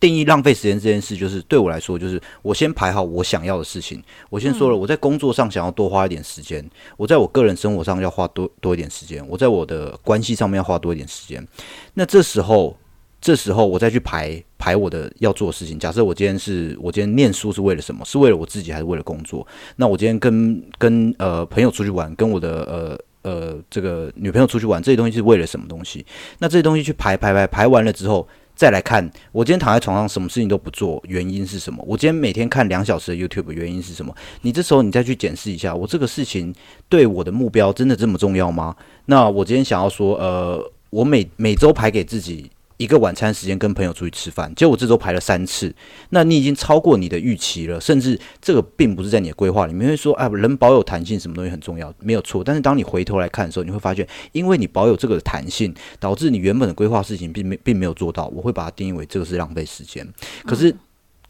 [0.00, 4.02] 定义浪费时间这件事，就是对我来说，就是我先排好我想要的事情。
[4.30, 11.46] 我先说了，我在工作上想要多花一点时间，我在我个人生活上要花多多一点时间，我在我的关系上面要花多一点时间。
[11.92, 12.74] 那这时候，
[13.20, 15.78] 这时候我再去排排我的要做的事情。
[15.78, 18.02] 假设我今天是我今天念书是为了什么？
[18.06, 19.46] 是为了我自己还是为了工作？
[19.76, 26.06] 那我今天跟跟呃朋友出去玩，跟我的呃呃这个女朋友出去玩，这些东西是为了什么东西？
[26.38, 28.26] 那这些东西去排排排排完了之后。
[28.60, 31.82] 再来看，我今天躺在床上，什么事情都不做，原因是什么？
[31.88, 34.14] 我今天每天看两小时的 YouTube，原因是什么？
[34.42, 36.54] 你这时候你再去检视一下，我这个事情
[36.86, 38.76] 对我的目标真的这么重要吗？
[39.06, 42.50] 那我今天想要说，呃，我每每周排给自己。
[42.80, 45.70] 一个晚餐时间跟朋友出去吃饭，结果我这周排了三次，
[46.08, 49.86] 那你已经超过你的预期了，甚至这个并不是在你的规划里面。
[49.86, 52.42] 会说，哎，人保有弹性，什么东西很重要，没有错。
[52.42, 58.28] 但是当你回头来看的时候，你会发现，因为你保有这个弹性，导致你原本的规划事情并没并没有做到。
[58.28, 60.08] 我会把它定义为这个是浪费时间。
[60.46, 60.74] 可是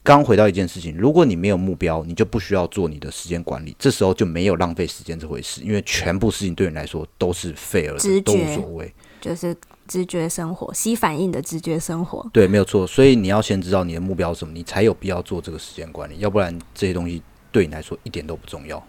[0.04, 9.56] 刚回到一件事情，如果你没有目标，你就不需要做你的时间管理，这时候就没有浪费时间这回事，因为全部事情对你来说都是废了，都无所谓，就是。
[9.90, 12.86] 直觉生活，吸反应的直觉生活，对，没有错。
[12.86, 18.80] 所以你要先知道你的目标是什么，你才有必要做这个时间管理，要不然这些东西对你来说一点都不重要。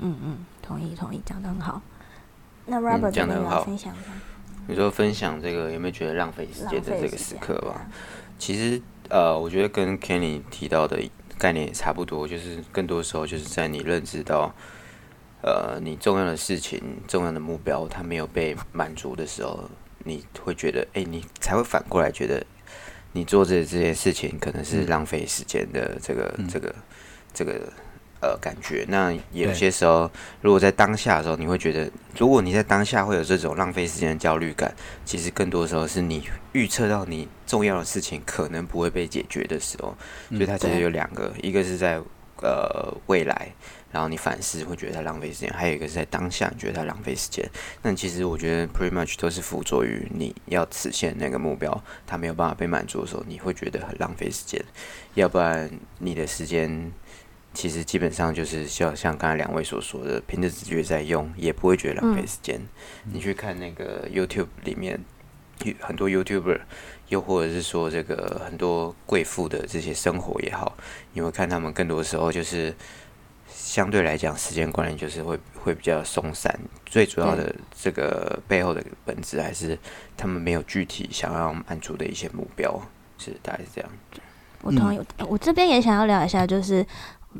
[0.00, 1.80] 嗯嗯，同意同意，讲的很好。
[2.66, 4.10] 那 Robert 讲的很好，分享一下。
[4.68, 7.88] 你说分享这个有没有觉得浪费时间的这个时刻吧？
[8.38, 11.00] 其实呃，我觉得跟 Kenny 提到的
[11.38, 14.54] 概念也差不多，就是更多时候就是在你认知到
[15.42, 19.64] 呃你重要的事情、重要的目标它没有被满足的时候。
[20.04, 22.44] 你会觉得，哎，你才会反过来觉得，
[23.12, 26.74] 你做这这件事情可能是浪费时间的这个这个
[27.34, 27.72] 这个
[28.20, 28.84] 呃感觉。
[28.88, 30.10] 那有些时候，
[30.40, 39.96] 如果在当下的时候，你会觉得，如果你在当下会有这种浪费时间的焦虑感，其实更多时候是你预测到你重要的事情可能不会被解决的时候。
[40.30, 42.00] 所以它其实有两个，一个是在
[42.42, 43.52] 呃未来。
[43.92, 47.44] 然后你反思会觉得它浪费时间，还有一个是在当下你觉得它浪费时间。
[47.82, 54.64] 那其实我觉得 pretty much 都是辅助于你要实现那个目标，它没有办法被满足的时候，你会觉得很浪费时间。
[55.14, 56.92] 要不然你的时间
[57.52, 62.60] 其实基本上就是像像刚才两位所说的，凭着直觉在用，也不会觉得浪费时间。
[63.12, 65.00] 你去看那个 YouTube 里面，
[65.80, 66.60] 很多 YouTuber，
[67.08, 70.76] 又或者是说这个很多贵妇的这些生活也好，
[71.12, 72.72] 你会看他们更多时候就是。
[73.70, 76.52] 相对来讲，时间观念就是会会比较松散。
[76.84, 79.78] 最主要的这个背后的本质，还是
[80.16, 82.82] 他们没有具体想要满足的一些目标，
[83.16, 83.88] 是大概是这样。
[84.62, 85.00] 我同意。
[85.28, 86.84] 我这边也想要聊一下，就是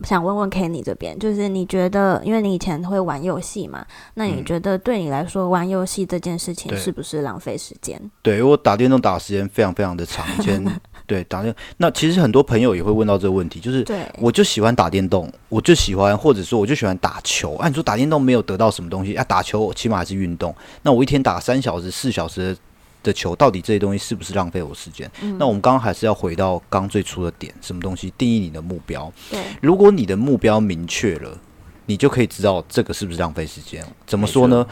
[0.05, 8.01] 想问问 Kenny 这边，就是你觉得，因为你以前会玩游戏嘛，那你觉得对你来说，玩游戏这件事情是不是浪费时间？
[8.23, 10.65] 对我打电动打的时间非常非常的长，以前
[11.11, 17.57] 对打电那其实很多朋友也会问到这个问题，就是对，我就喜欢打电动，我就喜欢，或者说我就喜欢打球。
[17.57, 19.25] 按、你说打电动没有得到什么东西啊？
[19.25, 20.55] 打球起码还是运动。
[20.83, 22.57] 那我一天打三小时、四小时
[23.03, 25.11] 的球，到底这些东西是不是浪费我时间？
[25.37, 29.13] 那我们刚刚还是要回到刚最初的点，什么东西定义你的目标？
[29.33, 31.37] 对，如果你的目标明确了，
[31.87, 33.85] 你就可以知道这个是不是浪费时间。
[34.07, 34.65] 怎么说呢？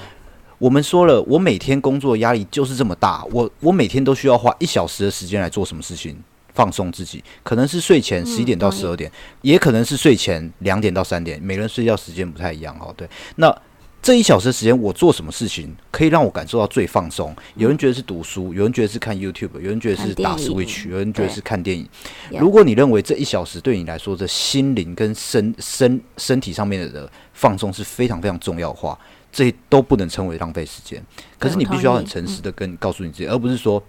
[0.59, 6.16] 我们说了，我每天工作压力就是这么大，我我每天都需要花一小时的时间来做什么事情，
[6.53, 9.11] 放松自己，可能是睡前十一点到十二点，
[9.42, 12.92] 也可能是睡前两点到三点，每个人睡觉时间不太一样哈。
[12.97, 13.57] 对，那
[14.01, 17.35] 这一小时时间我做什么事情可以让我感受到最放松？
[17.55, 21.88] 有人觉得是读书，有人觉得是看 YouTube，有人觉得是打 Switch，有人觉得是看电影。
[22.38, 28.99] 如果你认为这一小时对你来说的心灵跟身身身体上面的放松是非常非常重要的话，
[29.31, 31.03] 这都不能称为浪费时间。
[31.38, 33.83] 可是你必须要很诚实的跟告诉你自己，而不是说，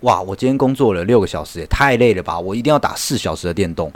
[0.00, 3.92] 哇，我今天工作了六个小时，也太累了吧，我一定要打四小时的电动。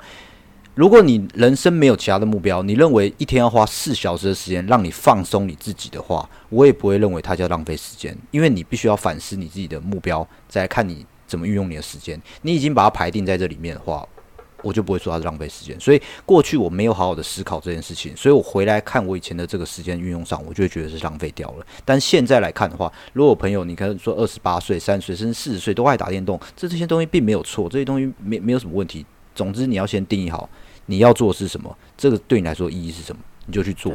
[0.74, 12.18] 如果你人生没有其他的目标，你认为一天要花四小时的时间让你放松你自己的话，我也不会认为它叫浪费时间，因为你必须要反思你自己的目标，再来看你怎么运用你的时间。
[12.42, 14.08] 你已经把它排定在这里面的话，
[14.62, 15.78] 我就不会说它是浪费时间。
[15.80, 21.66] 所以过去我没有好好的思考这件事情，所以我回来看我以前的这个时间运用上，我就会觉得是浪费掉了。
[21.84, 29.04] 但现在来看的话，如果朋友你可能说二十八岁、三十岁甚至四十岁都爱打电动，这这些东西并没有错，这些东西没没有什么问题。
[29.34, 30.48] 总之你要先定义好
[30.86, 33.92] 你要做的是什么，这个对你来说意义是什么，你就去做。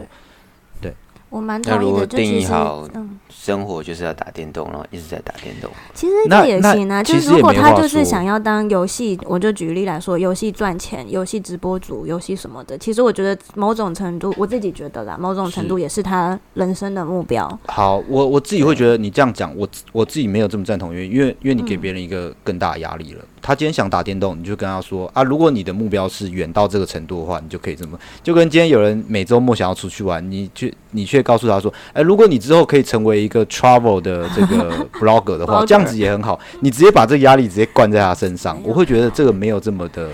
[1.35, 3.19] 我蛮同意的，就定义好嗯。
[3.29, 5.69] 生活就是要打电动，然后一直在打电动。
[5.93, 17.59] 其实这也行啊，就是如果他就是想要当游戏，我就举例来说，游戏赚钱、游戏直播主、游戏什么的，其实我觉得某种程度，我自己觉得啦，某种程度也是他人生的目标。
[17.67, 23.25] 好，我我自己会觉得你这样讲，我我自己没有这么赞同，因为因为因为你给别人一个更大的压力了。
[23.45, 36.39] 他今天想打电动，你就跟他说啊，如果你的目标是远到这个程度的话，你就可以这么，就跟今天有人每周末想要出去玩，你却你却告诉他说，哎、如果你之后可以成为一个 travel 的这个 blogger 的话，这样子也很好。
[36.61, 40.09] 你直接把这个压力直接灌在他身上，我会觉得这个没有这么的，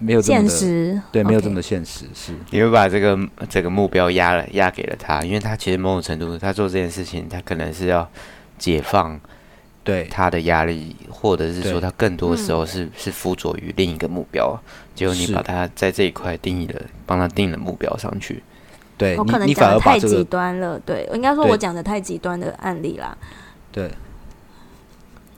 [0.00, 1.00] 没有这么现的，实。
[1.12, 2.32] 对，没有这么的现实，是。
[2.50, 3.16] 你会把这个
[3.48, 8.10] 这个目标压了压给了他，因为他其实某种程度他做这件事情，他可能是要
[8.58, 9.20] 解放
[9.84, 10.04] 对。
[10.04, 14.58] 他的压力，或者是说他更多时候是、是辅佐于另一个目标，
[14.94, 18.42] 结果你把他在这一块定义了，帮他定了目标上去。
[18.96, 20.78] 对我可能你，你反讲的太极端了。
[20.80, 23.16] 对，应该说我讲的太极端的案例啦。
[23.72, 23.90] 对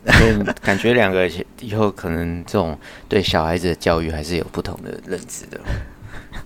[0.07, 1.27] 所以感觉两个
[1.61, 2.79] 以后可能这种
[3.09, 5.59] 对小孩子的教育还是有不同的认知的。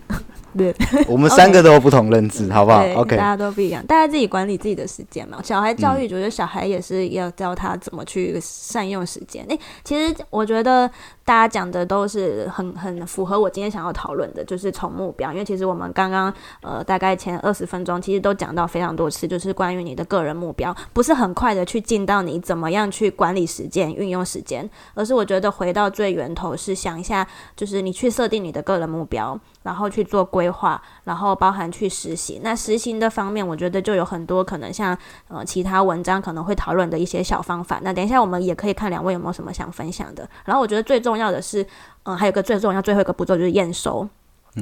[0.59, 0.75] 对，
[1.09, 5.41] 我们 三个都有不同认知，好不好对？OK，大家都不一样，大家自己管理自己的时间嘛。
[5.43, 9.47] 小孩教嗯育，我觉得小孩也是要教他怎么去善用时间。
[9.49, 10.89] 诶、其实我觉得
[11.25, 15.31] 大家讲的都是很很符合我今天想要讨论的，就是从目标。
[15.33, 32.41] 因为其实我们刚刚呃大概前二十分钟，其实都讲到非常多次，就是关于你的个人目标，不是很快的去进到你怎么样去管理时间、运用时间，而是我觉得回到最源头是想一下，就是你去设定你的个人目标，然后去做规划，然后包含去实行。
[32.43, 34.97] 那实行的方面，我觉得就有很多可能像
[35.29, 37.81] 呃其他文章可能会讨论的一些小方法。
[37.83, 40.29] 那等一下我们也可以看两位有没有什么想分享的。
[40.45, 41.67] 然后我觉得最重要的是，
[42.05, 44.09] 嗯、还有个最重要最后一个步骤就是验收。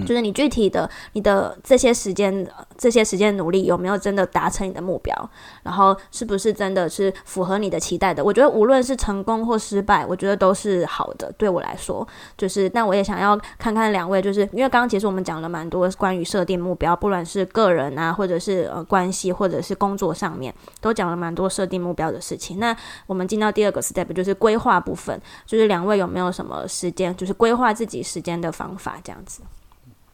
[0.04, 5.30] 就是你具体的你的这些时间、这些时间努力有没有真的达成你的目标，
[5.62, 8.24] 然后是不是真的是符合你的期待的？
[8.24, 11.32] 我觉得无论是成功或失败，我觉得都是好的。
[11.38, 12.06] 对我来说，
[12.36, 22.58] 就是，那我也想要看看两位，就是因为刚刚其实我们讲了蛮多关于设定目标，不论是个人啊，或者是呃关系，或者是工作上面，都讲了蛮多设定目标的事情。
[22.58, 29.42] 那我们进到第二个 step，就是规划部分，就是两位有没有什么时间，就是规划自己时间的方法，这样子。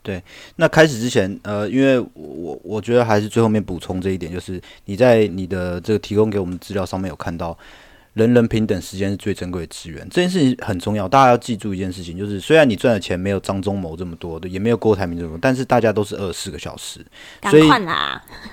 [0.03, 0.23] 对。
[0.57, 7.57] 那开始之前，呃，因为我我觉得还是最后面补充这一点，就是你在你的这个提供给我们资料上面有看到，
[8.15, 11.09] 人人平等，时间是最珍贵的资源，这件事情很重要。
[11.09, 17.05] 大家要记住一件事情，就是虽然你赚的钱没有张忠谋这么多的，也没有郭台铭这么多，但是大家都是二十四个小时，
[17.51, 17.69] 所以！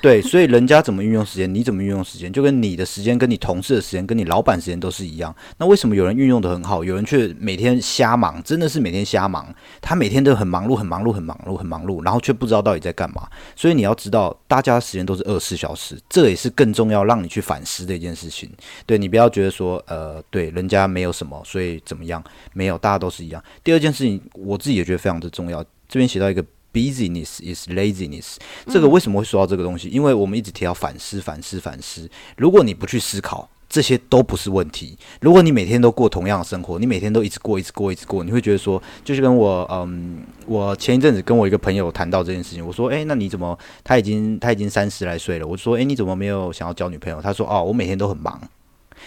[0.02, 5.36] 对，所以人家怎么运用时间，你怎么运用时间，就跟你的时间、跟你同事的时间、跟你老板时间都是一样。
[5.58, 8.42] 那为什么有人运用的很好，有人却每天瞎忙？
[8.44, 13.28] 真的是每天瞎忙，他每天都很忙碌、很忙碌、很忙碌、很忙碌，然后却不知道到底在干嘛。
[13.58, 18.50] 所以你要知道，大家时间都是二十四小时，这也是更重要让你去反思的一件事情。
[18.86, 22.24] 对你不要觉得得说，呃，对，人家没有什么，所以怎么样？
[22.54, 23.44] 没有，大家都是一样。
[23.64, 25.64] 第二件事情，我自己也觉得非常的重要。
[25.88, 28.36] 这边写到一个 busyness is laziness，
[28.68, 29.90] 这个为什么会说到这个东西？
[29.90, 32.08] 因为我们一直提到反思、反思、反思。
[32.38, 34.98] 如果你不去思考，这些都不是问题。
[35.22, 45.46] 如果你每天都过同样的生活，你每天都一直过、一直过、一直过，你会觉得说，就是跟我，嗯，我前一阵子跟我一个朋友谈到这件事情，我说，诶，那你怎么他已经他已经三十来岁了？
[45.46, 47.22] 我说，诶，你怎么没有想要交女朋友？
[47.22, 48.40] 他说，哦，我每天都很忙。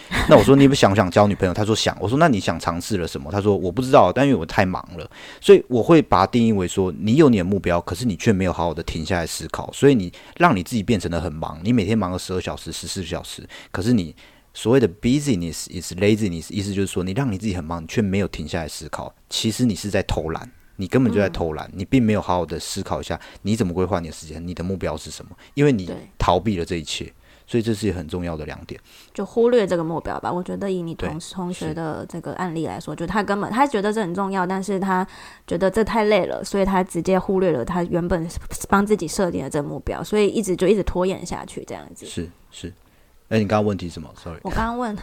[0.28, 1.54] 那我说你不想不想交女朋友？
[1.54, 1.96] 他说想。
[2.00, 3.30] 我说那你想尝试了什么？
[3.30, 11.58] 他说我不知道，但因为我太忙了，所以我会把它定义为说你有你的目标，可是你却没有好好的停下来思考，所以你让你自己变成了很忙。
[11.62, 14.14] 你每天忙个十二小时、十四小时，可是你
[14.54, 19.14] 所谓的 busyness is laziness，意思就是说你让你自己很忙，你却没有停下来思考。
[19.28, 25.30] 其实你是在偷懒，你根本就在偷懒，你并没有好好的思考一下你怎么规划你的时间，你的目标是什么？
[25.54, 27.12] 因为你逃避了这一切。
[27.52, 28.80] 所以这是很重要的两点，
[29.12, 30.32] 就忽略这个目标吧。
[30.32, 35.06] 我觉得以你同同学的这个案例来说，就他根本他觉得这很重要，但是他
[35.46, 38.26] 觉得这太累了，所以他直接忽略了他原本
[38.70, 42.06] 帮自己设定的这个目标，所以一直就一直拖延下去这样子。
[42.06, 42.72] 是是，
[43.28, 44.96] 哎，你刚刚问题什么？Sorry，我刚刚问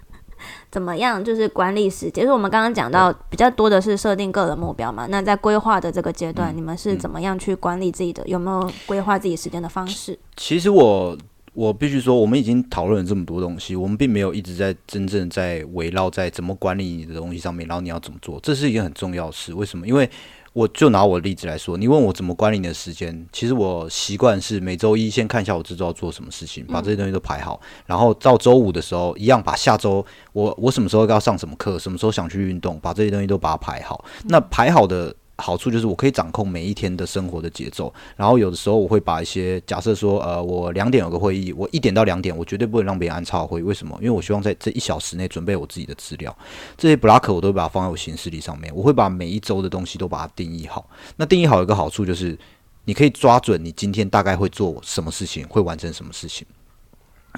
[0.70, 2.24] 怎么样，就是管理时间。
[2.24, 5.06] 就是我们刚刚讲到比较多的是设定个人目标嘛。
[5.08, 8.22] 那在规划的这个阶段，你们是怎么样去管理自己的？
[8.28, 10.18] 有没有规划自己时间的方式？
[10.36, 11.16] 其实我。
[11.56, 19.54] 我必须说，我们已经讨论了这么多东西，我们并没有一直在真正在围绕在怎么管理你的东西上面，然后你要怎么做，这是一件很重要的事。
[19.54, 19.88] 为什么？
[19.88, 20.08] 因为
[20.52, 30.04] 我就拿我的例子来说，你问我怎么管理你的时间，其实我习惯是每周一先看一下我这周要做什么事情，把这些东西都排好，然后到周五的时候，一样把下周
[30.34, 34.04] 我我什么时候要上什么课，什么时候想去运动，把这些东西都把它排好。
[34.24, 35.16] 那排好的。
[35.38, 43.62] 好处就是我可以掌控每一天的生活的节奏，然后有的时候我会把一些假设说，呃，我两点有个会议，我一点到两点，我绝对不会让别人安插会。
[43.62, 43.94] 为什么？
[44.00, 46.36] 因为我希望在这一小时内准备我自己的资料，
[46.76, 48.74] 这些 block 我都会把它放在我行事历上面。
[48.74, 50.88] 我会把每一周的东西都把它定义好。
[51.16, 52.38] 那定义好有一个好处就是，
[52.84, 56.46] 你可以抓准你今天大概会做什么事情，会完成什么事情。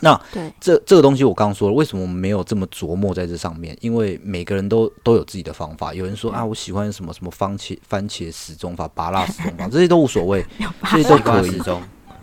[0.01, 0.21] 那
[0.61, 3.77] 这这个东西我刚刚说了，为什么我们没有这么琢磨在这上面？
[3.81, 5.93] 因为每个人都都有自己的方法。
[5.95, 10.45] 有人说啊，我喜欢什么什么番茄番茄时钟法、拔蜡 时钟法，这些都无所谓，
[10.91, 11.61] 这些都可以。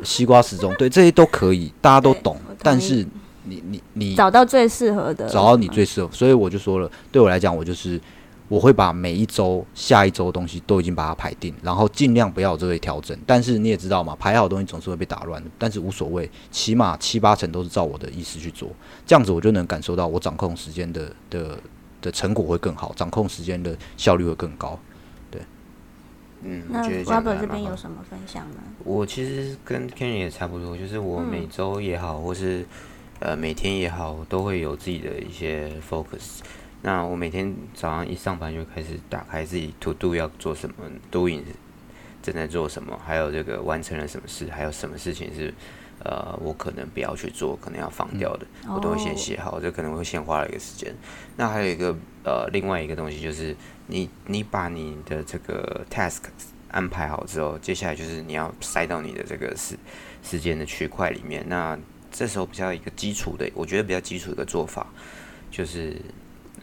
[0.03, 2.38] 西瓜时钟，对，这些都可以，大家都懂。
[2.59, 3.05] 但是
[3.43, 6.09] 你你你找到最适合的，找到你最适合。
[6.11, 7.99] 所以我就说了，对我来讲，我就是。
[8.47, 13.17] 我会把每一周、下一周的东西都已经把它排定，然后尽量不要这类调整。
[13.25, 15.49] 但是你也知道嘛，排好的东西总是会被打乱的。
[15.57, 18.69] 但是无所谓，起码七八成都是照我的意思去做，
[19.05, 21.57] 这样子我就能感受到我掌控时间的的
[22.01, 24.79] 的成果会更好，掌控时间的效率会更高。
[25.31, 25.41] 对，
[26.43, 28.57] 嗯，那 Robert 这边有什么分享呢？
[28.83, 32.63] 我其实跟 Kenny 也差不多，就是我每周也好，或是
[33.19, 36.41] 呃每天也好，都会有自己的一些 focus。
[36.86, 40.75] 那我每天早上一上班就开始打开自己 To Do 要做什么
[41.11, 41.41] ，Doing
[42.21, 45.51] 正在做什么，还有这个完成了什么事，还有什么事情是
[46.03, 50.93] 呃我可能不要去做，可能要放掉的，我都会先写好，这可能会先花了一个时间。
[51.36, 53.55] 那还有一个呃另外一个东西就是
[53.88, 56.21] 你你把你的这个 Task
[56.69, 59.75] 安排好之后，接下来就是你要塞到你的这个时
[60.21, 61.43] 时间的区块里面。
[61.49, 61.75] 那
[62.11, 64.86] 这时候比较一个基础的，我觉得比较基础的一个做法
[65.49, 65.99] 就是。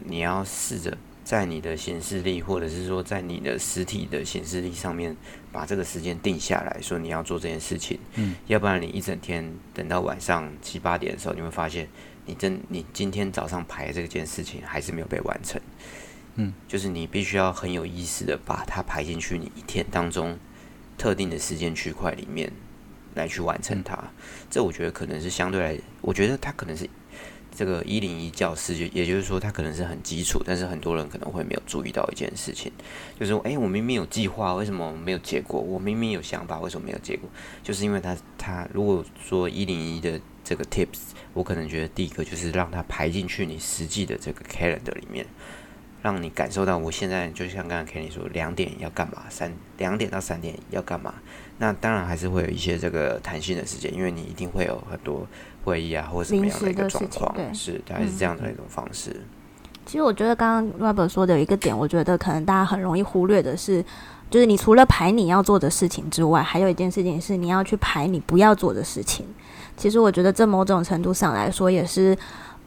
[0.05, 5.15] 你要试着在你的显示力，或者是说在你的实体的显示力上面，
[5.51, 7.97] 把这个时间定下来，说你要做这件事情。
[8.15, 11.87] 嗯，要不然你一整天等到晚上七八点的时候，你会发现
[12.25, 15.61] 你真你今天早上排这件事情还是没有被完成。
[16.35, 20.37] 嗯，就是你必须要很有意识的把它排进去你一天当中
[20.97, 22.51] 特定的时间区块里面
[23.15, 23.97] 来去完成它。
[24.49, 26.89] 这我觉得可能是相对来，我觉得它可能是。
[27.55, 32.71] 这个一零一教师，就也就是说，他可能是很基础，但是很多人可能会没有注意到一件事情，
[33.19, 35.61] 就是说，哎，我明明有计划，为什么没有结果？
[35.61, 37.29] 我明明有想法，为什么没有结果？
[37.61, 45.25] 就是因为他，他如果说一零一的这个 tips，我可能觉得第一个就是让他排进去你实际的这个 calendar 里面，
[46.01, 49.25] 让你感受到我现在就像刚刚 Kenny 说，两点要干嘛？
[49.29, 51.13] 三两点到三点要干嘛？
[51.59, 55.27] 那当然还是会有一些这个弹性的时间，因为你一定会有很多。
[55.63, 59.21] 会议啊，或者什么样的一个状况，是大概是这样的一种方式。
[59.85, 63.83] 其实我觉得刚刚 Robert 说的有一个点，我觉得可能大家很容易忽略的是，
[64.29, 69.25] 就是你除了排你要做的事情之外，还有一件事情是你要去排你不要做的事情。
[69.75, 72.17] 其实我觉得这某种程度上来说，也是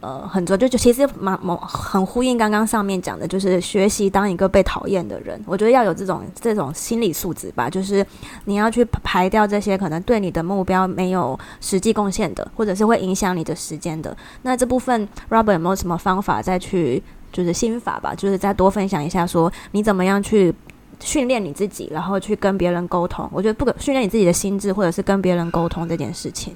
[0.01, 5.41] 呃很多就就其实蛮蛮很呼应刚刚上面讲的，就是学习当一个被讨厌的人。
[5.47, 8.07] 我觉得要有这种这种心理素质吧，就是
[8.45, 14.17] 你要去排掉这些可能对你的目标没有实际贡献的，或者是会影响你的时间的。
[14.43, 20.55] 那这部分 Robert 有没有什么方法再去就是心法吧，就是再多分享一下，说你怎么样去
[21.01, 23.29] 训练你自己，然后去跟别人沟通。
[23.33, 26.55] 我觉得不可训练你自己的心智，或者是跟别人沟通这件事情。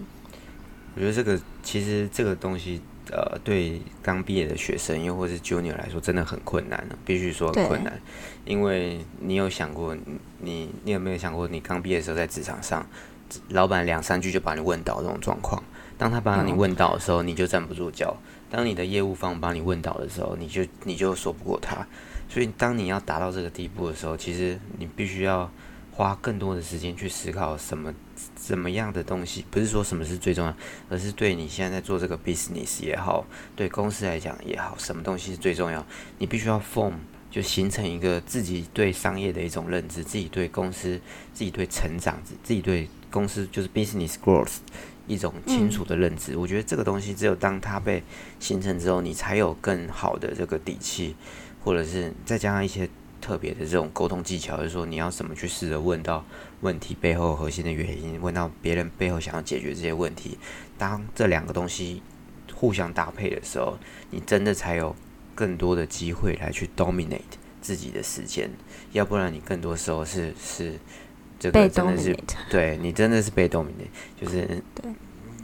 [0.95, 2.81] 我觉得这个其实这个东西，
[3.11, 8.01] 呃，对刚毕业的学生又或是 junior 来说，真的很困难必须说很困难。
[8.45, 9.97] 因为你有想过，
[10.39, 12.87] 你你有没有想过，你刚毕业的时候在职场上，
[13.49, 15.63] 老板两三句就把你问倒这种状况。
[15.99, 18.17] 当他把你问倒的时候，你就站不住脚；
[18.49, 21.87] 当你的业务方把你问倒的时候，你就你就说不过他。
[22.29, 25.51] 所以，当你要达到这个地步的时候，其实你必须要。
[26.01, 27.93] 花更多的时间去思考什么
[28.35, 30.57] 怎么样的东西，不是说什么是最重要，
[30.89, 35.87] 而是对你现在在做这个 business 也好，对公司来讲也好，什么东西是最重要？
[36.17, 36.95] 你必须要 form
[37.31, 40.99] 就形成一个自己对商业的一种认知，自己对公司、
[41.35, 44.57] 自己对成长、自己对公司就是 business growth
[45.07, 46.35] 一种清楚的认知。
[46.35, 48.03] 我觉得这个东西只有当它被
[48.39, 51.15] 形成之后，你才有更好的这个底气，
[51.63, 52.89] 或者是再加上一些。
[53.21, 56.25] 特别的这种沟通技巧，就是说你要怎么去试着问到
[56.63, 60.39] 问题背后核心的原因，问到别人背后想要解决这些问题。
[60.79, 62.03] 当这两个东西
[62.55, 63.79] 互相搭配的时候，
[64.11, 64.97] 你真的才有
[65.35, 67.21] 更多的机会来去 dominate
[67.61, 68.51] 自己的时间。
[68.93, 70.79] 要不然你更多时候是是
[71.39, 72.17] 这个真的是
[72.51, 73.91] 对你真的是被 dominate，
[74.21, 74.63] 就是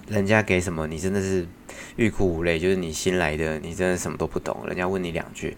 [0.09, 1.47] 人家给什么你真的是
[1.97, 5.57] 欲哭无泪，就是你新来的你真的什么都不懂，人家问你两句。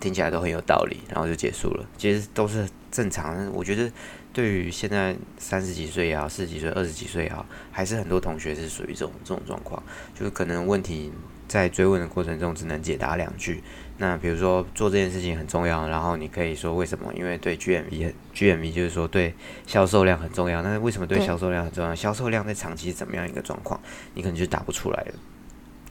[0.00, 1.86] 听起来都很有道理，然后就结束了。
[1.96, 3.50] 其实都是正常。
[3.52, 3.90] 我觉得
[4.32, 9.82] 对于现在三十几岁也好，四十几岁、二十几岁也好，还是很多同学是属于这种这种状况，
[10.14, 11.12] 就是可能问题
[11.48, 13.62] 在追问的过程中只能解答两句。
[13.98, 17.10] 那比如说做这件事情很重要，然后你可以说为什么？
[17.14, 19.34] 因为对 GMV，GMV 就是说对
[19.66, 20.60] 销售量很重要。
[20.60, 21.94] 那为什么对销售量很重要？
[21.94, 23.80] 销售量在长期怎么样一个状况？
[24.12, 25.14] 你可能就答不出来了，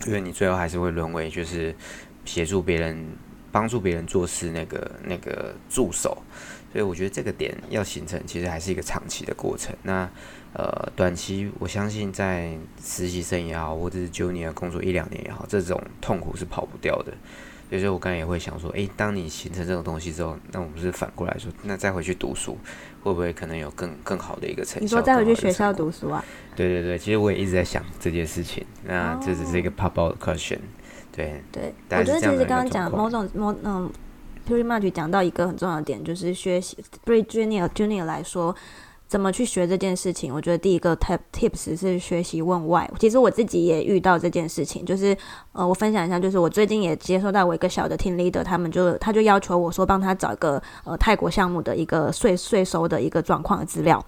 [0.06, 1.76] 因为你最后还是会沦为就是
[2.26, 3.04] 协助别人。
[3.56, 6.22] 帮助别人做事那个那个助手，
[6.74, 9.74] 所以我觉得这个点要形成，其实还是一个长期的过程。
[9.84, 10.10] 那
[10.52, 12.52] 呃，短期我相信在
[12.84, 17.14] 实习生也好，或者是 junior 工作一两年也好，这种痛苦是跑不掉的。
[17.70, 22.58] 所以说我刚才也会想说，诶，当你形成这种东西之后，那我们是反过来说，那再回去读书，
[23.04, 24.80] 会不会可能有更更好的一个成效？
[24.82, 26.24] 你说再回去学校读书啊？
[26.58, 28.66] 对对对，其实我也一直在想这件事情。
[28.84, 30.60] 那这只是一个 pop out question。
[31.16, 33.90] 对对，我觉得其实刚刚讲某种某嗯
[34.48, 38.54] ，pretty much 讲到一个很重要的点，就是学习对 junior junior 来说，
[39.08, 40.34] 怎么去学这件事情。
[40.34, 42.86] 我觉得第一个 tip tips 是学习问 why。
[43.00, 45.16] 其实我自己也遇到这件事情，就是
[45.54, 54.04] 呃，我分享一下，就是我最近也接收到我一个小的 team leader，他们就他就要求我说帮他找一个呃泰国项目的一个税税收的一个状况的资料。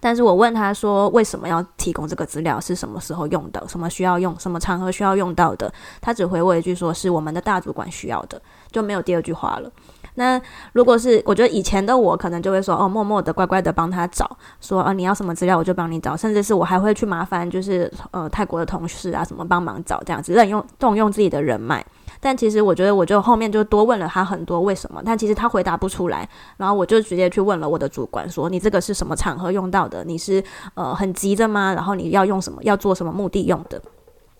[0.00, 5.72] 但是我问他说为什么要提供这个资料，是什么时候用的，什么需要用，什么场合需要用到的？
[6.00, 9.70] 他只回我一句说是我们的大主管需要的，就没有第二句话了。
[10.14, 10.40] 那
[10.72, 21.84] 如果是我觉得以前的我可能就会说哦，默默的乖乖的帮他找，说啊你要什么资料我就帮你找，甚至是我还会去麻烦就是呃泰国的同事啊什么帮忙找这样子，任用动用自己的人脉。
[22.20, 26.28] 但其实我觉得，我就后面就多问了他很多为什么，但其实他回答不出来。
[26.56, 30.04] 然后我就直接去问了我的主管，说：“你这个是什么场合用到的？
[30.04, 30.42] 你是
[30.74, 31.74] 呃很急的吗？
[31.74, 32.62] 然后你要用什么？
[32.62, 33.80] 要做什么目的用的？”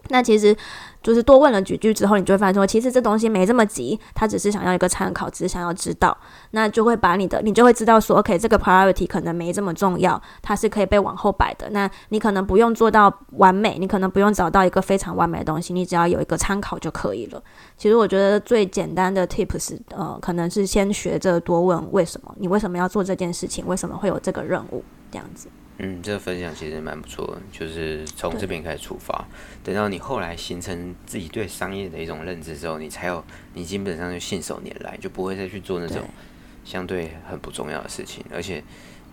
[0.08, 0.56] 那其实。
[1.00, 6.14] 就是多问了几句之后，你就会发现说，其实这东西没这么急，他只是想要一个参考，只是想要知道，
[6.50, 11.70] 那就会把你的，你就会知道说，OK，这个 priority 可能没这么重要，它是可以被往后摆的。
[11.70, 17.40] 那你可能不用做到完美，你可能不用找到一个非常完美的东西，你只要有一个参考就可以了。
[17.76, 24.82] 其实我觉得最简单的 tips，呃，可能是先学着多问为什么，你为什么要做这件事情，为什么会有这个任务，
[25.12, 25.48] 这样子。
[25.78, 29.24] 嗯，这个分享其实蛮不错的，就是从这边开始出发，
[29.62, 33.24] 等到你后来形成自己对商业的一种认知之后，你才有，
[33.54, 36.02] 你基本上就信手拈来，就不会再去做那种
[36.64, 38.62] 相对很不重要的事情，而且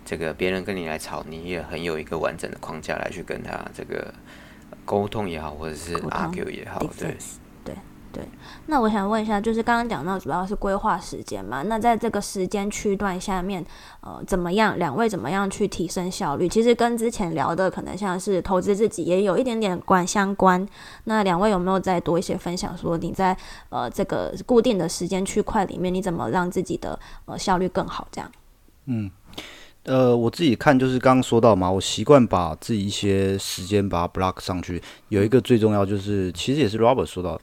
[0.04, 4.14] 这个别人跟你来吵，你也很有一个完整的框架来去跟他这个
[4.84, 7.16] 沟通也好，或者是 argue 也好，对。
[8.16, 8.24] 对，
[8.68, 11.64] 那我想问一下，就是刚刚讲到主要是规划时间嘛？
[11.64, 13.66] 那在这个时间区段下面，
[14.00, 14.80] 呃，怎么样？
[14.80, 16.48] 两位怎么样去提升效率？
[16.48, 20.66] 其实跟之前聊的可能像是投资自己也有一点点关相关。
[21.04, 22.78] 那两位有没有再多一些分享？
[22.78, 23.36] 说你在
[23.68, 28.08] 呃这个固定的时间区块里面，你怎么让自己的呃效率更好？
[28.10, 28.32] 这样？
[28.86, 29.12] 嗯。
[29.84, 34.82] 呃，我自己看就是刚刚说到嘛，我习惯把自己一些时间把它 block 上去。
[35.10, 37.40] 有一个最重要就是，其实也是 Robert 说到，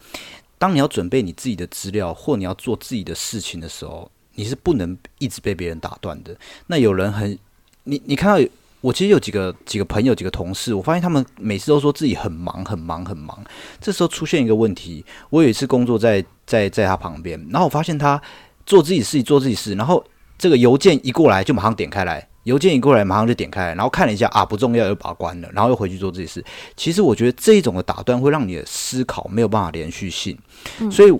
[0.62, 6.32] 当你要准备你自己的资料或你要做自己的事情的时候，你是不能一直被别人打断的。
[6.68, 7.36] 那有人很，
[7.82, 8.48] 你你看到
[8.80, 13.44] 我其实有几个几个朋友几个同事，我发现他们每次都说自己很忙很忙很忙。
[13.80, 18.22] 这时候出现一个问题，我有一次工作在在在他旁边，然后我发现他
[18.64, 20.04] 做自己事做自己事，然后
[20.38, 22.28] 这个邮件一过来就马上点开来。
[22.44, 26.44] 邮件一过来，马上就点开，然后看了一下啊，不重要，又把它关了，然后又回去做这些事。
[26.76, 30.36] 其实我觉得这一种的打断会让你的思考没有办法连续性，
[30.90, 31.10] 所以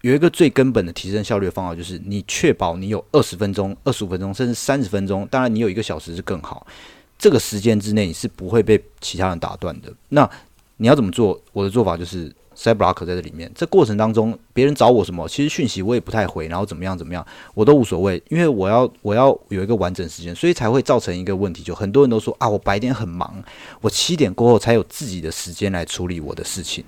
[0.00, 6.66] 有一个最根本的提升效率的方法，就是你确保你有二十分钟、二十五分钟，甚至三十分钟，当然你有一个小时是更好。
[7.18, 9.92] 这个时间之内你是不会被其他人打断的。
[10.08, 10.28] 那
[10.78, 11.38] 你要怎么做？
[11.52, 12.32] 我的做法就是。
[12.62, 23.42] 塞 block 在这里面，这过程当中，别人找我什么，其实讯息我也不太回，然后怎么样怎么样，我都无所谓，因为我要我要有一个完整时间，所以才会造成一个问题，就很多人都说啊，我白天很忙，
[23.80, 26.84] 我七点过后才有自己的时间来处理我的事情。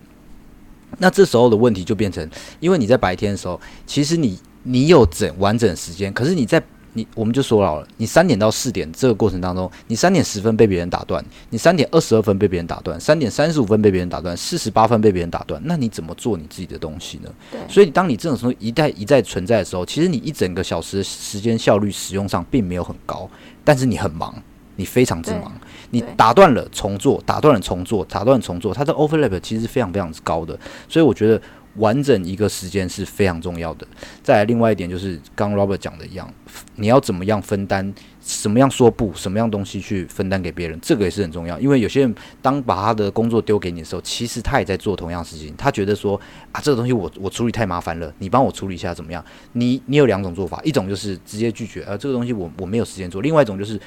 [0.98, 2.28] 那这时候的问题就变成，
[2.60, 6.62] 因为你在白天的时候，其实你你有整完整时间，可是你在。
[6.94, 17.30] 你我们就说了，你三点到四点这个过程当中，你三点十分被别人打断，你三点二十二分被别人打断，三点三十五分被别人打断，四十八分被别人打断，那你怎么做你自己的东西呢？
[17.50, 17.60] 对。
[17.68, 23.28] 所以当你这种时候一再一再存在的时候，其实你一整个小时时间效率使用上并没有很高，
[23.64, 24.34] 但是你很忙，
[24.76, 25.50] 你非常之忙，
[25.90, 31.40] 你打断了重做，打断了重做，打断重做，它的 overlap 其实非常非常之高的，所以我觉得。
[31.76, 33.86] 完整一个时间是非常重要的。
[34.22, 36.32] 再来，另外一点就是刚 Robert 讲的一样，
[36.76, 41.58] 你要怎么样分担，什么样说不，什么样东西去分担给别人，这个也是很重要。
[41.58, 45.54] 因为有些人当把他的工作丢给你的时候，其实他也在做同样事情。
[45.56, 46.20] 他觉得说
[46.52, 49.24] 啊，这个东西我我处理太麻烦了，你帮我处理一下怎么样？
[49.52, 53.80] 你你有两种做法，一种就是直接拒绝，呃，这个东西我我没有时间做；另外一种就是。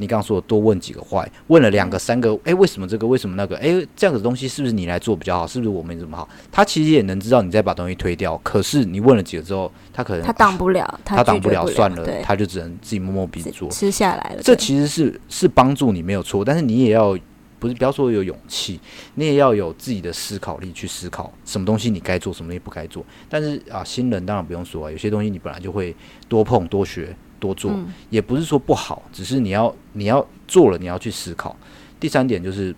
[0.00, 3.06] 你刚刚说多问几个坏，问了两个三个，诶，为什么这个？
[3.06, 3.54] 为什么那个？
[3.58, 5.46] 诶，这样子东西是不是你来做比较好？
[5.46, 6.26] 是不是我没怎么好？
[6.50, 14.42] 他其实也能知道你在把东西推掉，可是你问了几个之后，他可能他挡 不了，他挡不了，算了，他就只能自己摸摸鼻子做，吃下来了。
[14.42, 17.14] 这其实是是帮助你没有错，但是你也要
[17.58, 18.80] 不是不要说有勇气，
[19.16, 23.04] 你也要有自己的思考力去思考什么东西你该做，什么东西不该做。
[23.28, 25.94] 但是啊，新人当然不用说啊，有些东西你本来就会
[26.26, 27.14] 多碰多学。
[27.40, 27.72] 多做
[28.10, 31.56] 也不是说不好，只是你要你要做了，你要去思考。
[31.98, 32.72] 第三点就是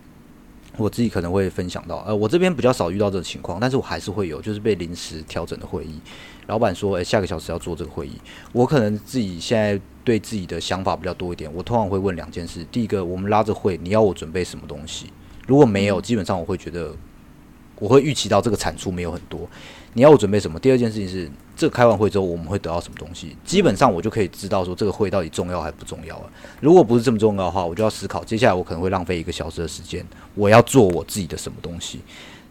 [0.78, 6.00] 我自己可能会分享到，呃，我这边比较少遇到这种情况，但是我还是会有，就是被临时调整的会议。
[6.46, 8.12] 老板说，诶，下个小时要做这个会议，
[8.52, 15.12] 我可能自己现在对自己的想法比较多一点，我通常会问两件事：第一个，我们拉着会，你要我准备什么东西？
[15.46, 16.94] 如果没有，基本上我会觉得
[17.78, 19.48] 我会预期到这个产出没有很多。
[19.94, 20.58] 你要我准备什么？
[20.58, 23.36] 第二件事情是，这开完会之后我们会得到什么东西？
[23.44, 26.30] 基本上我就可以知道说这个会到底重要还不重要了。
[26.60, 32.00] 如果不是这么重要的话，我就要思考接下来我可能会浪费一个小时的时间，我要做我自己的什么东西？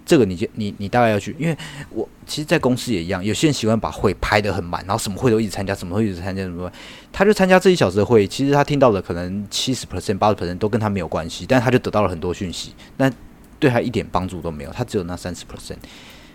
[0.04, 1.56] 这个你就你你大概要去，因为
[1.90, 6.70] 我其实，在公司也一样，有些人喜欢把会拍得很满，然后什么会都一直参加，什么会一直参加，什么
[7.12, 13.12] 他就参加这一小时的会，其实他听到的可能七十 percent、八十 percent 都跟他没有关系，但他就得到了很多讯息，那
[13.60, 15.78] 对他一点帮助都没有，他只有那三十 percent。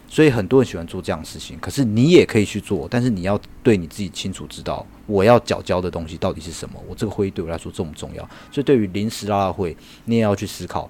[0.08, 6.80] 所以很多人喜欢做这样的事情，可是你也可以去做，但是你要对你自己清楚知道，我要缴交的东西到底是什么。
[6.88, 8.22] 我这个会议对我来说重不重要？
[8.52, 10.88] 所以对于临时拉拉会，你也要去思考，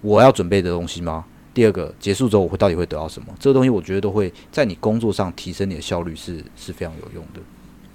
[0.00, 1.24] 我要准备的东西吗？
[1.54, 3.28] 第二个，结束之后我会到底会得到什么？
[3.38, 7.40] 这个东西我觉得都会在你工作上提升你的效率，是是非常有用的。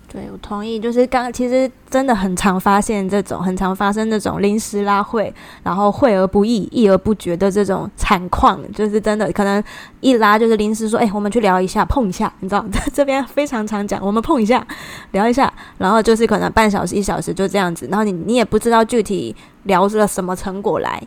[0.09, 0.79] 对，我同意。
[0.79, 5.33] 就是刚其实真的很常发现这种，很常发生这种临时拉会，
[5.63, 8.59] 然后会而不议，议而不决的这种惨况。
[8.71, 9.61] 就是真的可能
[9.99, 14.65] 一拉就是临时说，哎，我们去聊一下，碰一下，你知道， 这边非常常讲，我们碰一下，
[15.11, 21.01] 聊一下，然后就是可能半小时、一小时就这样子，然后你你也不知道具体聊出了什么成果来，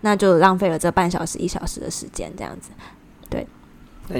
[0.00, 2.70] 那就浪费了这半小时、一小时的时间，这样子。
[3.28, 3.46] 对。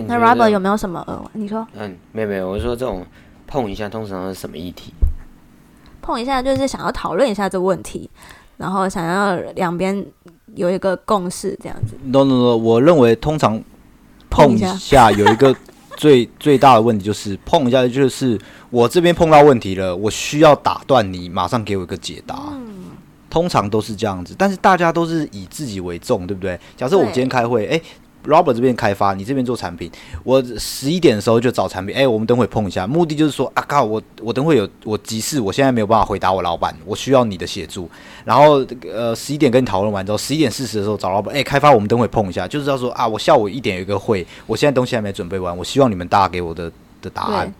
[0.07, 1.30] 那 Robert 有没有什么呃？
[1.32, 1.66] 你说？
[1.74, 3.03] 嗯，没有没有，我说这种。
[3.47, 4.92] 碰一下，通常是什么议题？
[6.03, 8.09] 碰一下就是想要讨论一下这个问题，
[8.57, 10.05] 然后想要两边
[10.55, 11.97] 有一个共识，这样子。
[12.05, 13.62] No No No，我认为通常
[14.30, 15.55] 碰一下有一个
[15.97, 18.38] 最最大的问题，就是碰一下就是
[18.70, 22.38] 我这边碰到问题了，我需要打断你，马上给我一个解答。
[22.53, 22.92] 嗯，
[23.28, 26.59] 通常都是这样子，但是大家都是以自己为重，对不对？
[26.76, 27.80] 假设我今天开会，哎。
[28.27, 29.91] Robert 这边开发，你这边做产品。
[30.24, 32.87] 我十一点的时候就找产品，哎，我们等会碰一下。
[32.87, 37.89] 目的就是说，啊靠，我我等会有我急事，我现在没有办法回答我老板，我需要你的协助。
[38.24, 46.70] 然后呃，十一点跟你讨论完之后，十一点四十的时候找老板，哎，开发我们等会碰一下，就是要说啊，我下午一点有一个会，我现在东西还没准备完，我希望你们大家给我的
[47.01, 47.53] 的答案。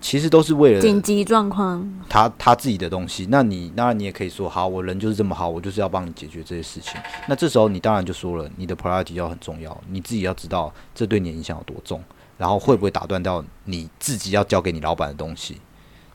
[0.00, 3.26] 其实都是为了紧急状况，他他自己的东西。
[3.30, 7.00] 那你当然你也可以说，好，我人就是这么好，我就是要帮你解决这些事情。
[7.28, 12.02] 那这时候你当然就说了，你的 priority 要很重要，你自己要知道这对你影响有多重，
[12.38, 15.60] 然后会不会打断到你自己要交给你老板的东西。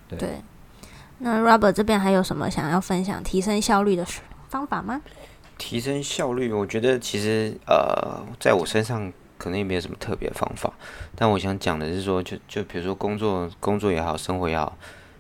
[0.08, 0.42] 对。
[1.20, 4.06] 那 Robert 这边还有什么想要分享提升效率的
[4.50, 5.02] 方法吗？
[5.58, 10.74] 提升效率，我觉得其实呃，在我身上可能也没有什么特别方法，
[11.16, 14.78] 但我想讲的是说，就就比如说工作工作也好，生活也好，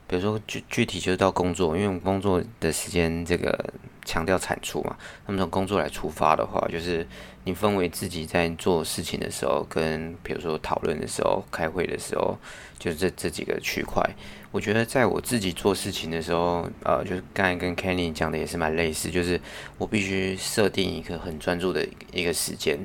[0.08, 3.74] 比如说具具体就是到工作，因为我们工作的时间这个
[4.06, 4.96] 强调产出嘛，
[5.28, 7.06] 那么从工作来出发的话，就是
[7.44, 12.38] 你分为自己在做事情的时候，跟比如说讨论的时候、开会的时候，
[12.80, 14.04] 就是这这几个区块。
[14.52, 19.40] 我觉得在我自己做事情的时候，呃，就是刚才跟 Kenny 讲的也是蛮类似，就是
[19.78, 22.80] 我必须设定一个很专注的一个时间，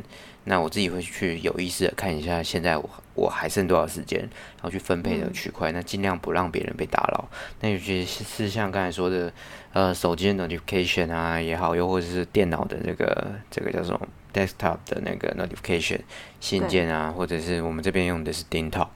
[0.44, 7.28] 那我自己会去有意识的看一下现在我我还剩多少时间，然后去分配这个区块，那尽量不让别人被打扰。
[7.60, 9.32] 那有些是像刚才说的，
[9.72, 14.00] 呃，手机的 notification 啊也好，又或者是电脑的这个这个叫什么
[14.32, 16.00] ？desktop 的那个 notification
[16.40, 18.88] 信件啊，或者是我们这边用的是 Ding Talk，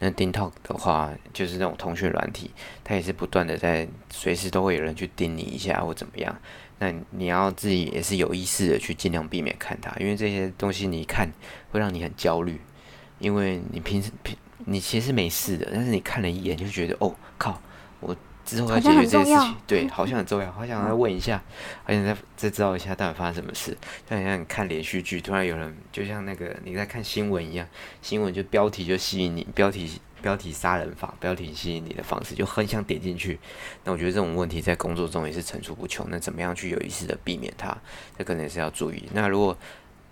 [0.00, 2.50] 那 Ding Talk 的话，就是那种通讯软体，
[2.82, 6.36] 它也是不断的在随时都会有人去盯你一下或怎么样。
[6.80, 11.30] 那你要自己也是有意识的去尽量避免看它，因为这些东西你一看
[11.70, 12.60] 会让你很焦虑，
[13.20, 17.62] 因为你平时平你其实没事的，但是你看了一眼就觉得哦靠
[18.00, 18.16] 我。
[18.42, 21.40] 之后要解决这件事情，对，好像很重要，好想再问一下，
[21.84, 23.70] 好想再再知道一下到底发生什么事。
[24.08, 27.68] 就好像你看连续剧，突然有人就像那个你在看新闻一样，
[28.02, 33.38] 新闻就标题就吸引你，标题标题杀人法，标题吸引你的方式就很想点进去。
[33.84, 36.06] 那我觉得这种问题在工作中也是层出不穷。
[36.10, 37.76] 那怎么样去有意识的避免它？
[38.18, 39.04] 这可能也是要注意。
[39.12, 39.56] 那如果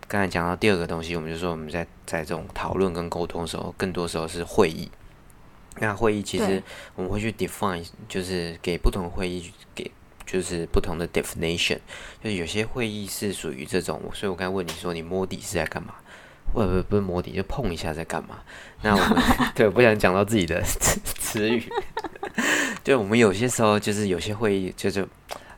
[0.06, 4.90] 刚才讲到第二个东西，我们就说我们在在这种讨论跟沟通的时候，更多时候是会议。
[5.80, 6.62] 那会议其实
[6.94, 9.90] 我们会去 define，就是给不同会议给
[10.26, 11.78] 就是不同的 definition，
[12.22, 15.94] 就是有些会议是属于这种，所以我刚才问你说你摸底是在干嘛？
[16.52, 18.38] 不不不是摸底，就碰一下在干嘛？
[18.82, 19.22] 那我们
[19.54, 21.62] 对不想讲到自己的词 词语，
[22.84, 25.06] 对我们有些时候就是有些会议就是。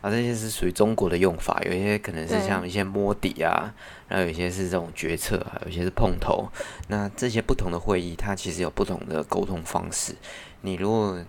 [0.03, 3.71] 啊，这些是属于中国的用法，有一些可能是像一些摸底啊，
[4.09, 6.49] 然后有些是这种决策，还有些是碰头。
[6.89, 10.15] 那这些不同的会议，它其实有不同的沟通方式。
[10.63, 11.23] 你如果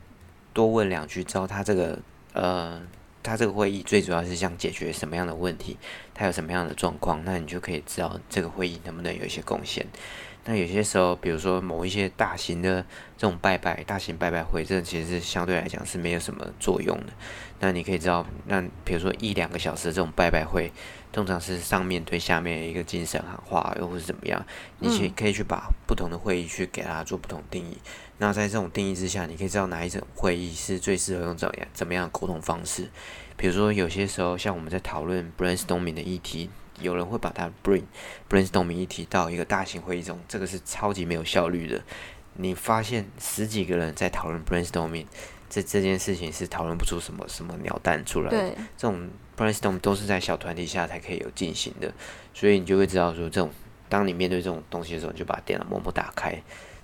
[0.53, 1.99] 多问两句，知道他这个
[2.31, 2.81] 呃，
[3.23, 5.77] 他这个会议最主要是想解决什么样的问题，
[6.13, 9.85] 它有什么样的状况，那你就可以知道这个会议能不能有一些贡献。
[10.43, 12.81] 那有些时候，比如说某一些大型的
[13.15, 17.13] 这种拜拜、大型拜拜会，这其实是相对来讲是没有什么作用的。
[17.59, 20.71] 那你可以知道，那比如说一两个小时的这种拜拜会，
[21.11, 24.43] 通常是上面对下面一个精神喊话，又或是怎么样，
[24.79, 27.77] 你去可以去把不同的会议去给它做不同定义。
[28.21, 32.87] 那在这种定义之下，你可以知道哪一种会议是最适合用怎样怎么样的沟通方式。
[33.35, 36.49] 比如说有些时候，像我们在讨论 brainstorming 的议题。
[36.79, 37.83] 有人会把它 bring
[38.27, 41.79] brainstorming 一提到一个大型会议中，这个是超级没有效率的。
[42.33, 45.05] 你发现十几个人在讨论 brainstorming，
[45.47, 48.31] 这这件事情是讨论不出什么什么鸟蛋出来。
[48.31, 49.07] 的，这种
[49.37, 51.93] brainstorm 都是在小团体下才可以有进行的，
[52.33, 53.51] 所以你就会知道说，这种
[53.87, 56.41] 当你面对这种东西的时候，就把电脑默默打开，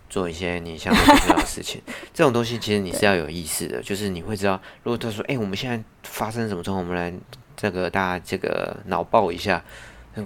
[0.10, 1.82] 做一些你相对不重要的事情。
[2.14, 7.14] 这种东西其实你是要有意识的，就是你会知道，如果他说，哎，我们现在发生什么状况，我们来。
[7.60, 9.66] 这个大家这个脑爆一下，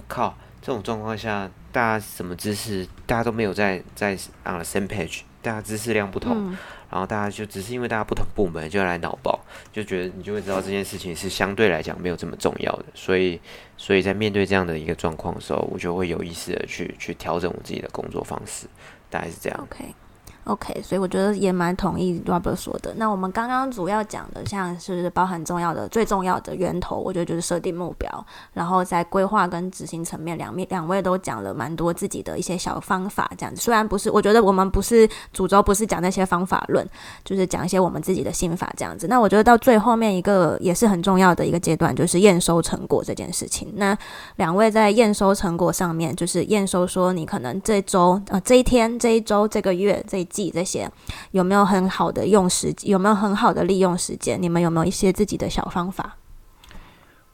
[0.06, 0.36] 靠！
[0.60, 4.12] 这种状况下，大家什么知识，大家都没有在在
[4.44, 6.54] on the same page，大家知识量不同，
[6.90, 9.40] 然后大家就只是因为大家不同部门就要来脑爆，
[9.72, 13.40] 就觉得你就会知道这件事情是相对来讲没有这么重要的，所以
[13.78, 18.66] 所以在面对这样的一个状况的时候，我就会有意识的去去调整我自己的工作方式，
[19.12, 19.68] 大概是这样。
[20.44, 22.92] OK，所以我觉得也蛮同意 Robert 说的。
[22.96, 33.30] 那我们刚刚主要讲的，像是包含重要的、最重要的源头，我觉得就是设定目标，然后在规划跟执行层面，两面两位都讲了蛮多自己的一些小方法。
[33.38, 36.84] 这样子，虽然不是，我觉得我们不是主轴，不是讲那些方法论，
[37.24, 39.06] 就是讲一些我们自己的心法这样子。
[39.06, 43.72] 那我觉得到最后面一个也是很重要的一个阶段，就是验收成果这件事情。
[43.76, 43.96] 那
[44.34, 50.26] 两位在验收成果上面，就是验收说你可能这周啊这一天、这一周、这个月这。
[50.32, 50.90] 记这些
[51.32, 52.74] 有没有很好的用时？
[52.82, 54.40] 有没有很好的利用时间？
[54.40, 56.16] 你们有没有一些自己的小方法？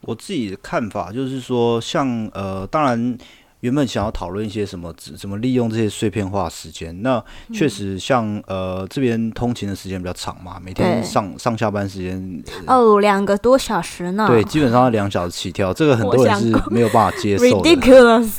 [0.01, 3.17] 我自己的看法就是说，像呃，当然
[3.59, 7.01] 原本想要讨论一些什么怎么利用这些碎片化时间。
[7.01, 7.21] 那
[7.53, 14.25] 确实像呃这边通勤的时间比较长嘛，每天上上下班时间哦两个多小时呢。
[14.27, 17.69] 对，基本上要两小时起跳，这个很多人是没有办法接受的。
[17.69, 18.29] Ridiculous。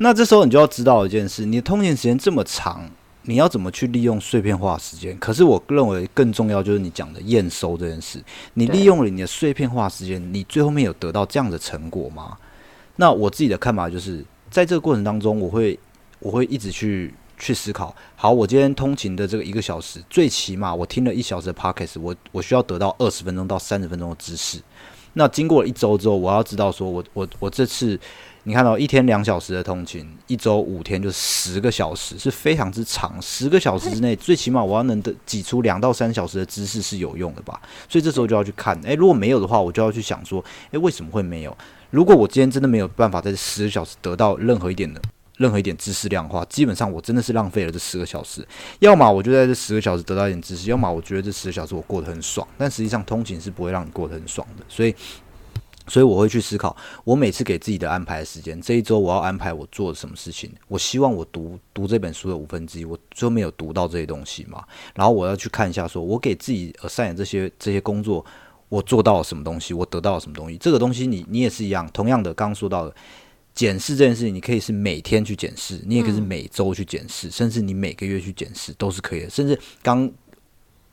[0.00, 2.90] 那这时候你就要知道一件事：你的通勤时间这么长。
[3.28, 5.14] 你要怎么去利用碎片化时间？
[5.18, 8.18] 可是我认为更重要就是你讲的验收这件事。
[8.54, 12.38] 你利用了你的碎片化时间，你最后面有得到这样的成果吗？
[12.96, 15.78] 那我自己的看法就是，在这个过程当中，我会
[16.20, 17.94] 我会一直去去思考。
[18.16, 24.58] 好，我今天通勤的这个一个小时，最起码我听了一小时的 podcast，我我需要得到二十分钟到三十分钟的知识。
[25.12, 28.00] 那经过了一周之后，我要知道说我我我这次。
[28.48, 33.20] 你看到一天两小时的通勤，一周五天就十个小时，是非常之长。
[33.20, 37.60] 十个小时之内，最起码我要能得挤出两到三小时的知识是有用的吧？
[37.90, 41.54] 所以这时候就要去看，诶，如果没有的话，我就要去想说，诶，为什么会没有？
[41.90, 44.98] 如果我今天真的没有办法在这十个小时得到任何一点的
[45.36, 48.42] 任何一点知识量的话，基本上我真的是浪费了这十个小时。
[48.78, 52.48] 要么我就在这十个小时得到一点知识，要么我觉得这十个小时我过得很爽。
[52.56, 54.94] 但实际上通勤是不会让你过得很爽的，所以。
[55.88, 60.50] 所以我会去思考，我每次给自己的安排的时间，这一周我要安排我做什么事情。
[60.68, 64.62] 我希望我读读这本书的五分之一，我最后没有读到这些东西嘛？
[64.94, 68.24] 然后我要去看一下，说我给自己呃上演这些这些工作，
[68.68, 70.56] 我做到了什么东西，我得到了什么东西。
[70.58, 72.94] 这个东西你你也是一样，同样的，刚刚说到的
[73.54, 79.30] 检视这件事情，你可以是每天去检视，你也可以是每周去检视，甚至你每个月去检视都是可以的。
[79.30, 80.10] 甚至刚。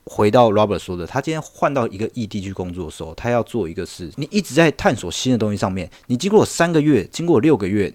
[0.06, 5.90] 回到 Robert 说的，他今天换到一个异地去工作的时候，他要做一个事，你一直在探索新的东西上面。
[6.06, 7.92] 你经过三个月，经过六个月，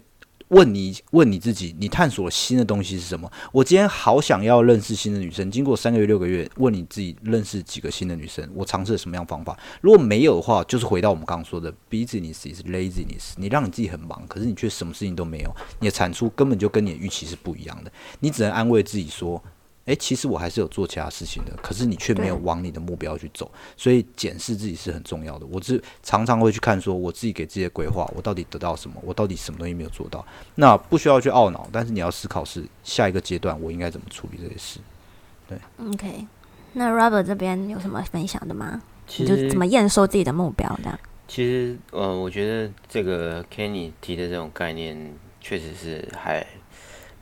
[0.50, 3.32] 问你问你自己，你探索新的东西是什么？
[3.54, 5.50] 我今天好想要认识新的女生。
[5.50, 8.46] 经过三个月、六个月，问你自己认识几个新的女生？
[8.54, 9.58] 我尝试了什么样方法？
[9.80, 13.32] 如果没有的话，就是回到我们刚刚说的，business is laziness。
[13.38, 17.92] 你让你自己很忙，可是你却什么事情都没有，你的产出根本就跟你的预期是不一样的。
[18.20, 19.42] 你只能安慰自己说。
[19.86, 25.46] 诶，其实我还是有做其他事情的，可是你却没有往你的目标去走，所以检视自己是很重要的。
[25.48, 29.02] 我是常常会去看，说我自己给自己的规划，我到底得到什么？
[29.04, 30.24] 我到底什么东西没有做到？
[30.54, 34.80] 那不需要去懊恼，但是你要思考是下一个阶段我应该怎么处理这些事。
[35.48, 36.28] 对，OK。
[36.74, 38.82] 那 Robert 这边有什么分享的吗？
[39.08, 41.00] 其实怎么验收自己的目标的？
[41.28, 46.46] 其实，呃，我觉得这个 Kenny 提的这种概念确实是还。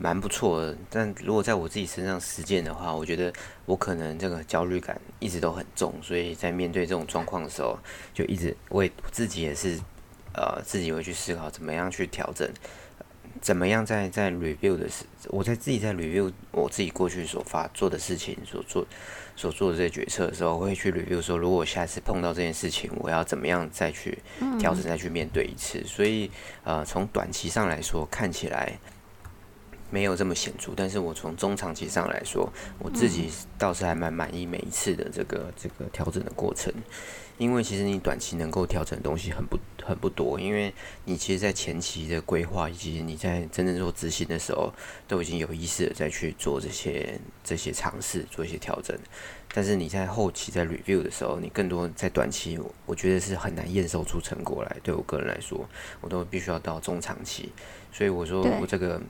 [0.02, 3.34] 蛮不错的，但如果在我自己身上实践的话，我觉得
[3.66, 7.78] 我可能这个焦虑感一直都很重，所以在面对这种状况的时候，
[8.14, 9.78] 就一直我自己也是，
[10.34, 12.50] 呃，自己会去思考怎么样去调整，
[13.41, 18.88] 怎么样在在 review 的时，我在自己在 review 我自己过去所发做的事情，所做
[19.36, 24.18] 所做的这些决策的时候，我会去 review 说，如果下次碰到这件事情，我要怎么样再去
[24.58, 25.84] 调整，再去面对一次。
[25.86, 26.32] 所以，
[26.64, 28.80] 呃，从短期上来说，看起来。
[29.90, 36.72] 没有这么显著，但是我从中长期上来说，我自己倒是还蛮满意每一次的这个这个调整的过程，
[37.38, 40.74] 因为其实你短期能够调整的东西很不很不多，因为
[41.06, 44.72] 你其实，在前期的规划以及你在真正做执行的时候，
[45.08, 48.96] 都已经有意识的再去做这些这些尝试，做一些调整，
[49.54, 54.78] 但是你在后期在 review 的时候，你更多在短期，我觉得是很难验收出成果来。
[54.84, 55.68] 对我个人来说，
[56.02, 57.52] 我都必须要到中长期，
[57.92, 59.02] 所以我说我这个。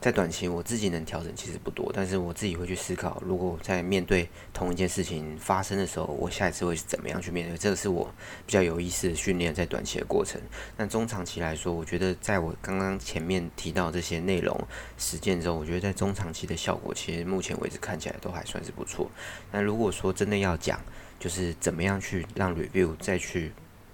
[0.00, 7.58] 在短期，我自己能调整其实不多，但是我自己会去思考，如果在面对同一件事情发生的时候，我下一次会怎么样去面对？
[7.58, 8.10] 这个是我
[8.46, 10.40] 比较有意思的训练，在短期的过程。
[10.78, 14.58] 那中长期来说，我觉得在我刚刚前面提到这些内容
[14.96, 19.10] 实践之后，我觉得在中长期的效果，其实目前为止看起来都还算是不错。
[19.52, 20.80] 那如果说真的要讲，
[21.18, 23.52] 就是怎么样去让 review 再去。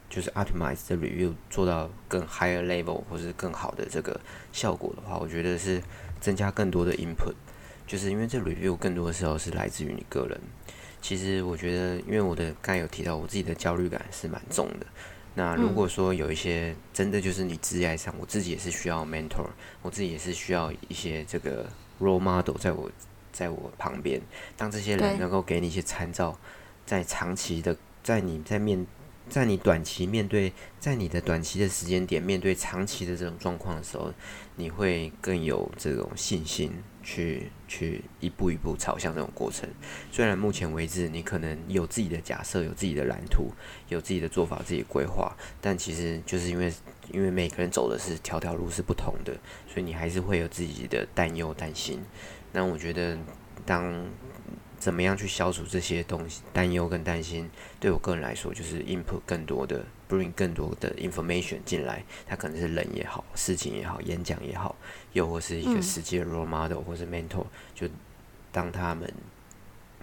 [0.08, 4.18] 就是 optimize 的 review 做到更 higher level 或是更好的这个
[4.52, 5.82] 效果的话，我觉得是
[6.20, 7.34] 增加更多的 input。
[7.86, 10.40] 就是因为这 review 更多的时候是来自于你个人。
[11.00, 14.86] 其实我觉得，因为我的刚才有提到，我自己的焦虑感是蛮重的。
[15.34, 19.46] 那如果说有一些真的就是你职业上，我自己也是需要 mentor，
[19.82, 21.66] 我自己也是需要一些这个
[22.00, 22.90] role model 在我
[23.32, 24.20] 在我旁边，
[24.56, 26.36] 当这些人能够给你一些参照，
[26.84, 28.86] 在长期的在你在面。
[29.28, 34.12] 在你短期面对，在你的短期的时间点面对长期的这种状况的时候，
[34.54, 36.72] 你会更有这种信心
[37.02, 39.68] 去去一步一步朝向这种过程。
[40.12, 43.50] 虽然目前为止你可能有自己的假设、有自己的蓝图、
[43.88, 46.72] 有自己的做法、自己规划，但其实就是因为
[47.10, 49.32] 因为每个人走的是条条路是不同的，
[49.66, 52.00] 所以你还是会有自己的担忧、担心。
[52.52, 53.18] 那我觉得
[53.64, 54.06] 当。
[54.86, 57.50] 怎么样去消除这些东西担忧跟担心？
[57.80, 62.04] 对我个人来说，就是 input 更多的，bring 更多的 information 进来。
[62.24, 64.76] 它可能是人也好，事情也好，演讲也好，
[65.12, 67.88] 又或是一个实际的 role model 或是 mentor，就
[68.52, 69.12] 当他们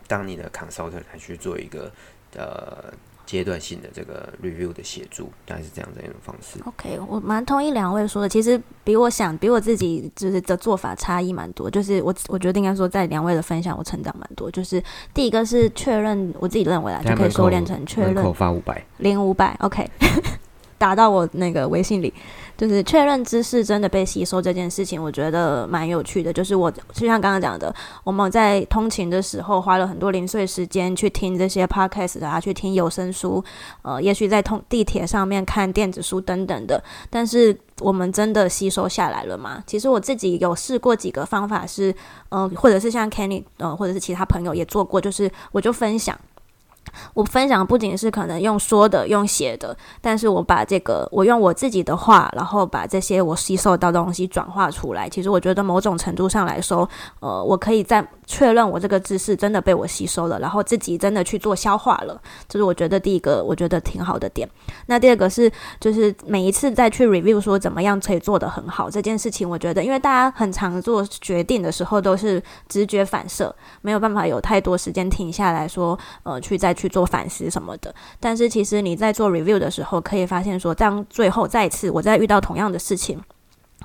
[0.06, 1.90] 当你的 consultant 来去做一个
[2.36, 2.94] 呃
[3.26, 6.60] 阶段性的这个 review 的协助，大概是这样的一种方式。
[6.66, 11.70] OK，我蛮同意两位说的，其实比我想，比我自己就是的做法差异蛮多。
[11.70, 14.52] 就是我我觉得应该说，在两位的分享，我成长蛮多。
[14.52, 19.90] 就是第一个是确认，我自己认为啊，就可以收敛成确认发五百，零五百，OK，
[20.84, 22.14] 打到我那个微信里，
[22.58, 26.34] 就是确认知识真的被吸收这件事情，我觉得蛮有趣的。
[26.34, 27.74] 就是我就像刚刚讲的，
[28.04, 33.42] 我们在通勤的时候花了很多零碎时间去听这些 podcast 啊，去听有声书，
[33.82, 39.64] 呃，也许在通地铁上面看电子书等等的，但是我们真的吸收下来了吗？
[39.66, 41.96] 其实我自己有试过几个方法是，
[42.28, 46.20] 呃，或者是像 Kenny，呃，或者是其他朋友也做过，就是我就分享。
[47.14, 55.10] 我分享不仅是可能用说的、用写的，但是我把这个我用我自己的话，然后把这些我吸收到的东西转化出来。
[55.10, 56.88] 其实我觉得某种程度上来说，
[57.20, 62.20] 呃，我可以在确认我这个知识真的被我吸收了，然后自己真的去做消化了。
[62.48, 64.48] 这是我觉得第一个我觉得挺好的点。
[64.88, 77.94] 那第二个是，就是每一次再去 review 说怎么样可以做得很好这件事情，我觉得因为大家很常做决定的时候都是直觉反射，没有办法有太多时间停下来说，呃，去再去做反思什么的。
[78.20, 83.22] 但是其实你在做 review 的时候，可以发现说，当最后再次我再遇到同样的事情。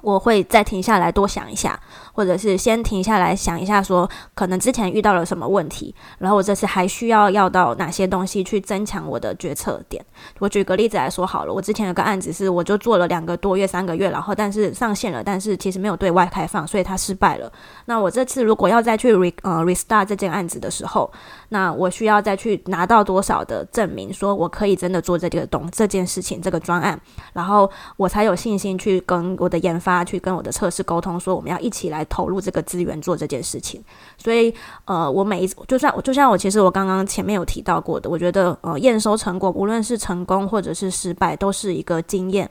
[0.01, 1.79] 我会再停下来多想一下，
[2.19, 10.05] 或者是先停下来想一下，说可能之前遇到了什么问题，然后我这次还需要要到哪些东西去增强我的决策点。
[10.41, 17.53] 我举个例子来说好了，我之前有个案子是，我就做了两个多月、三个月，然后但是上线了，但是其实没有对外开放，所以它失败了。
[17.85, 19.13] 那我这次如果要再去
[19.43, 21.09] 呃 restart 这件案子的时候，
[21.51, 27.01] 那我需要再去拿到多少的证明，说我可以真的做这个东这件事情这个专案，
[27.33, 33.83] 然后我才有信心去跟我的研发、去跟我的测试沟通，说我们要一起来投入这个资源做这件事情。
[34.17, 34.55] 所以
[34.85, 42.51] 呃，我每一次就算我就像我其实我刚刚前面有提到过的，我觉得呃验收成果，无论是成功或者是失败，都是一个经验。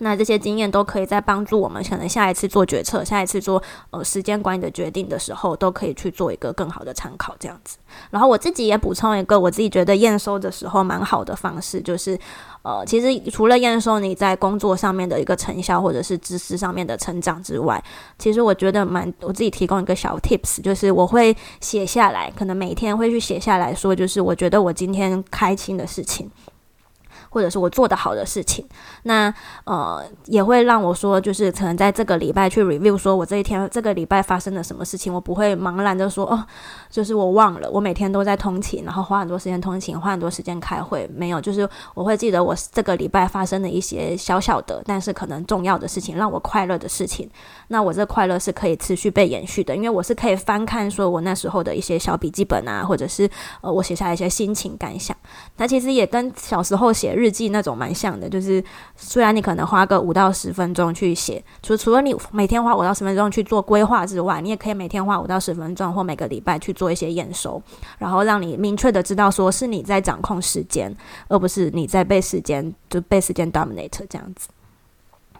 [0.00, 7.78] 那这些经验都可以在帮助我们，可能下一次做决策、下一次做呃时间管理的决定的时候，都可以去做一个更好的参考，这样子。
[8.10, 12.18] 然后我自己也补充一个，我自己觉得验收的时候蛮好的方式，就是
[12.62, 17.82] 呃，其实除了验收你在工作上面的一个成效或者是知识上面的成长之外，
[18.18, 26.30] 其实我觉得蛮我自己提供一个小 tips，就是我会写下来，可能每天会去写下来说，就是我觉得我今天开心的事情。
[27.30, 28.66] 或者是我做的好的事情，
[29.04, 29.32] 那
[29.64, 36.44] 呃也会让我说，就是可能在这个礼拜去 review，说我这一天这个礼拜发生了什么事情，我不会茫然的说哦，
[36.90, 47.30] 就是我忘了，我每天都在通勤，然后花很多时间通勤，花很多时间开会，没有，就是我会记得我这个礼拜发生的一些小小的，但是可能重要的事情，让我快乐的事情，
[47.68, 55.16] 那我这快乐是可以持续被延续的，因为我是可以翻看说我那时候的一些小笔记本啊，或者是呃我写下一些心情感想，
[55.56, 58.62] 那其实也跟小时候写日记那种蛮像的，就是
[58.96, 67.62] 虽然你可能花个五到十分钟去写，除除了你每天花五到十分钟去做规划之外，你也可以每天花五到十分钟或每个礼拜去做一些验收，
[67.98, 70.96] 然后让你明确的知道说是你在掌控时间，
[71.28, 74.48] 而不是你在被时间就被时间 dominate 这样子。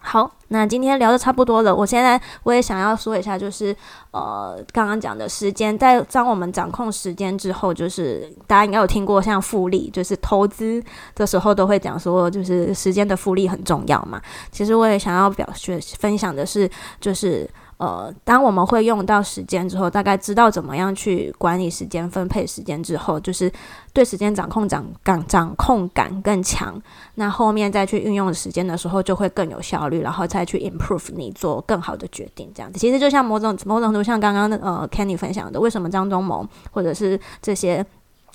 [0.03, 1.75] 好，那今天聊的差不多了。
[1.75, 3.75] 我现在我也想要说一下，就是
[4.11, 10.83] 呃，刚刚讲的时间，在当我们掌控时间之后，就是大家应该有听过像复利，就是投资
[11.15, 14.21] 的时候都会讲说，就是时间的复利很重要嘛。
[14.51, 16.69] 其实我也想要表学分享的是，
[17.01, 17.49] 就是。
[17.81, 23.51] 呃，当我们会用到时间之后，大概知道怎么样去管理时间、分配时间之后，就是
[23.95, 26.79] 对时间掌控掌感掌控感更强。
[27.15, 32.53] 那后面再去运用时间的时候，就会更有效率，然后再去 improve 你做更好的决定。
[32.55, 37.83] 这样子，其实就像某种某种程度，像刚刚呃 Kenny 分享的，为什么张忠谋或者是这些。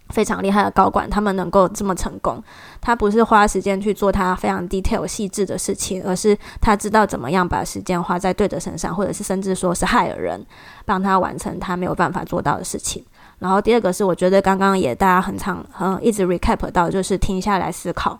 [0.09, 2.41] 非常厉害的高管，他们能够这么成功，
[2.79, 10.45] 他不是花时间去做他非常 detail 细致的事情，而是他知道怎么样把时间花在对的身上，或者是甚至说是害了人，
[10.85, 13.03] 帮他完成他没有办法做到的事情。
[13.39, 18.19] 然后第二个是，我觉得刚刚也大家很常嗯一直 recap 到，就是停下来思考，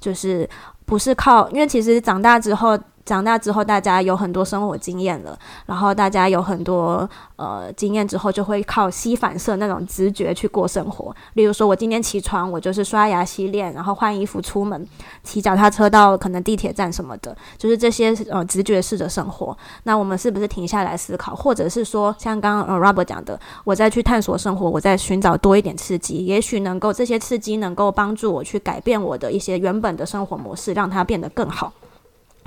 [0.00, 0.48] 就是
[0.86, 2.78] 不是靠，因为其实长大之后。
[3.04, 11.14] 长大之后，大家有很多生活经验了，然后大家有很多呃经验之后，就会靠吸反射那种直觉去过生活。
[11.34, 14.86] 例如说，我今天起床，我就是刷牙、洗脸，然后换衣服出门，
[15.22, 19.56] 骑脚踏车到可能地铁站什么的，就是这些呃直觉式的生活。
[19.82, 31.72] 那我们是不是停下来思考，或者是说，像刚刚呃 Robert 讲的，我再去探索生活，我在寻找多一点刺激，也许能够这些刺激能够帮助我去改变我的一些原本的生活模式，让它变得更好。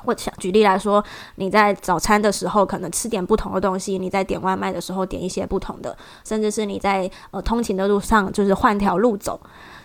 [0.06, 1.04] 我想举例来说，
[1.36, 9.39] 你在早餐的时候可能吃点不同的东西，你在点外卖的时候点一些不同的，甚至是你在呃通勤的路上就是换条路走。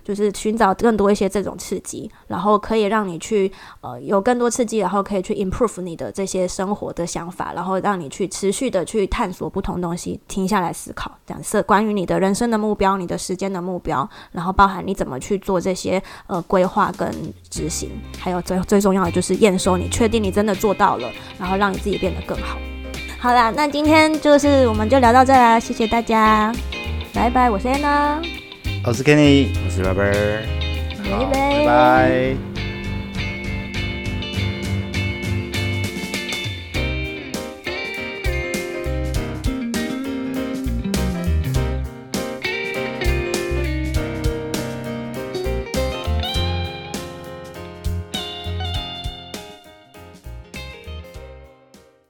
[0.04, 3.50] 就是寻找更多一些这种刺激，然后可以让你去
[3.80, 17.10] 呃有更多刺激，然后可以去 improve 你的这些生活的想法，然后让你去持续的去探索不同东西，停下来思考，这样是关于你的人生的目标、你的时间的目标，然后包含你怎么去做这些呃规划跟
[17.48, 22.58] 执行，还有最最重要的就是验收，你确定你真的做到了，然后让你自己变得更好。
[23.20, 26.52] 好啦，那今天就是我们就聊到这啦，谢谢大家，
[27.14, 28.51] 拜拜，我是 Anna。
[28.84, 30.42] 我是 Kenny，我是 Rubber，
[31.08, 31.64] 好拜拜。
[31.64, 32.71] 拜拜。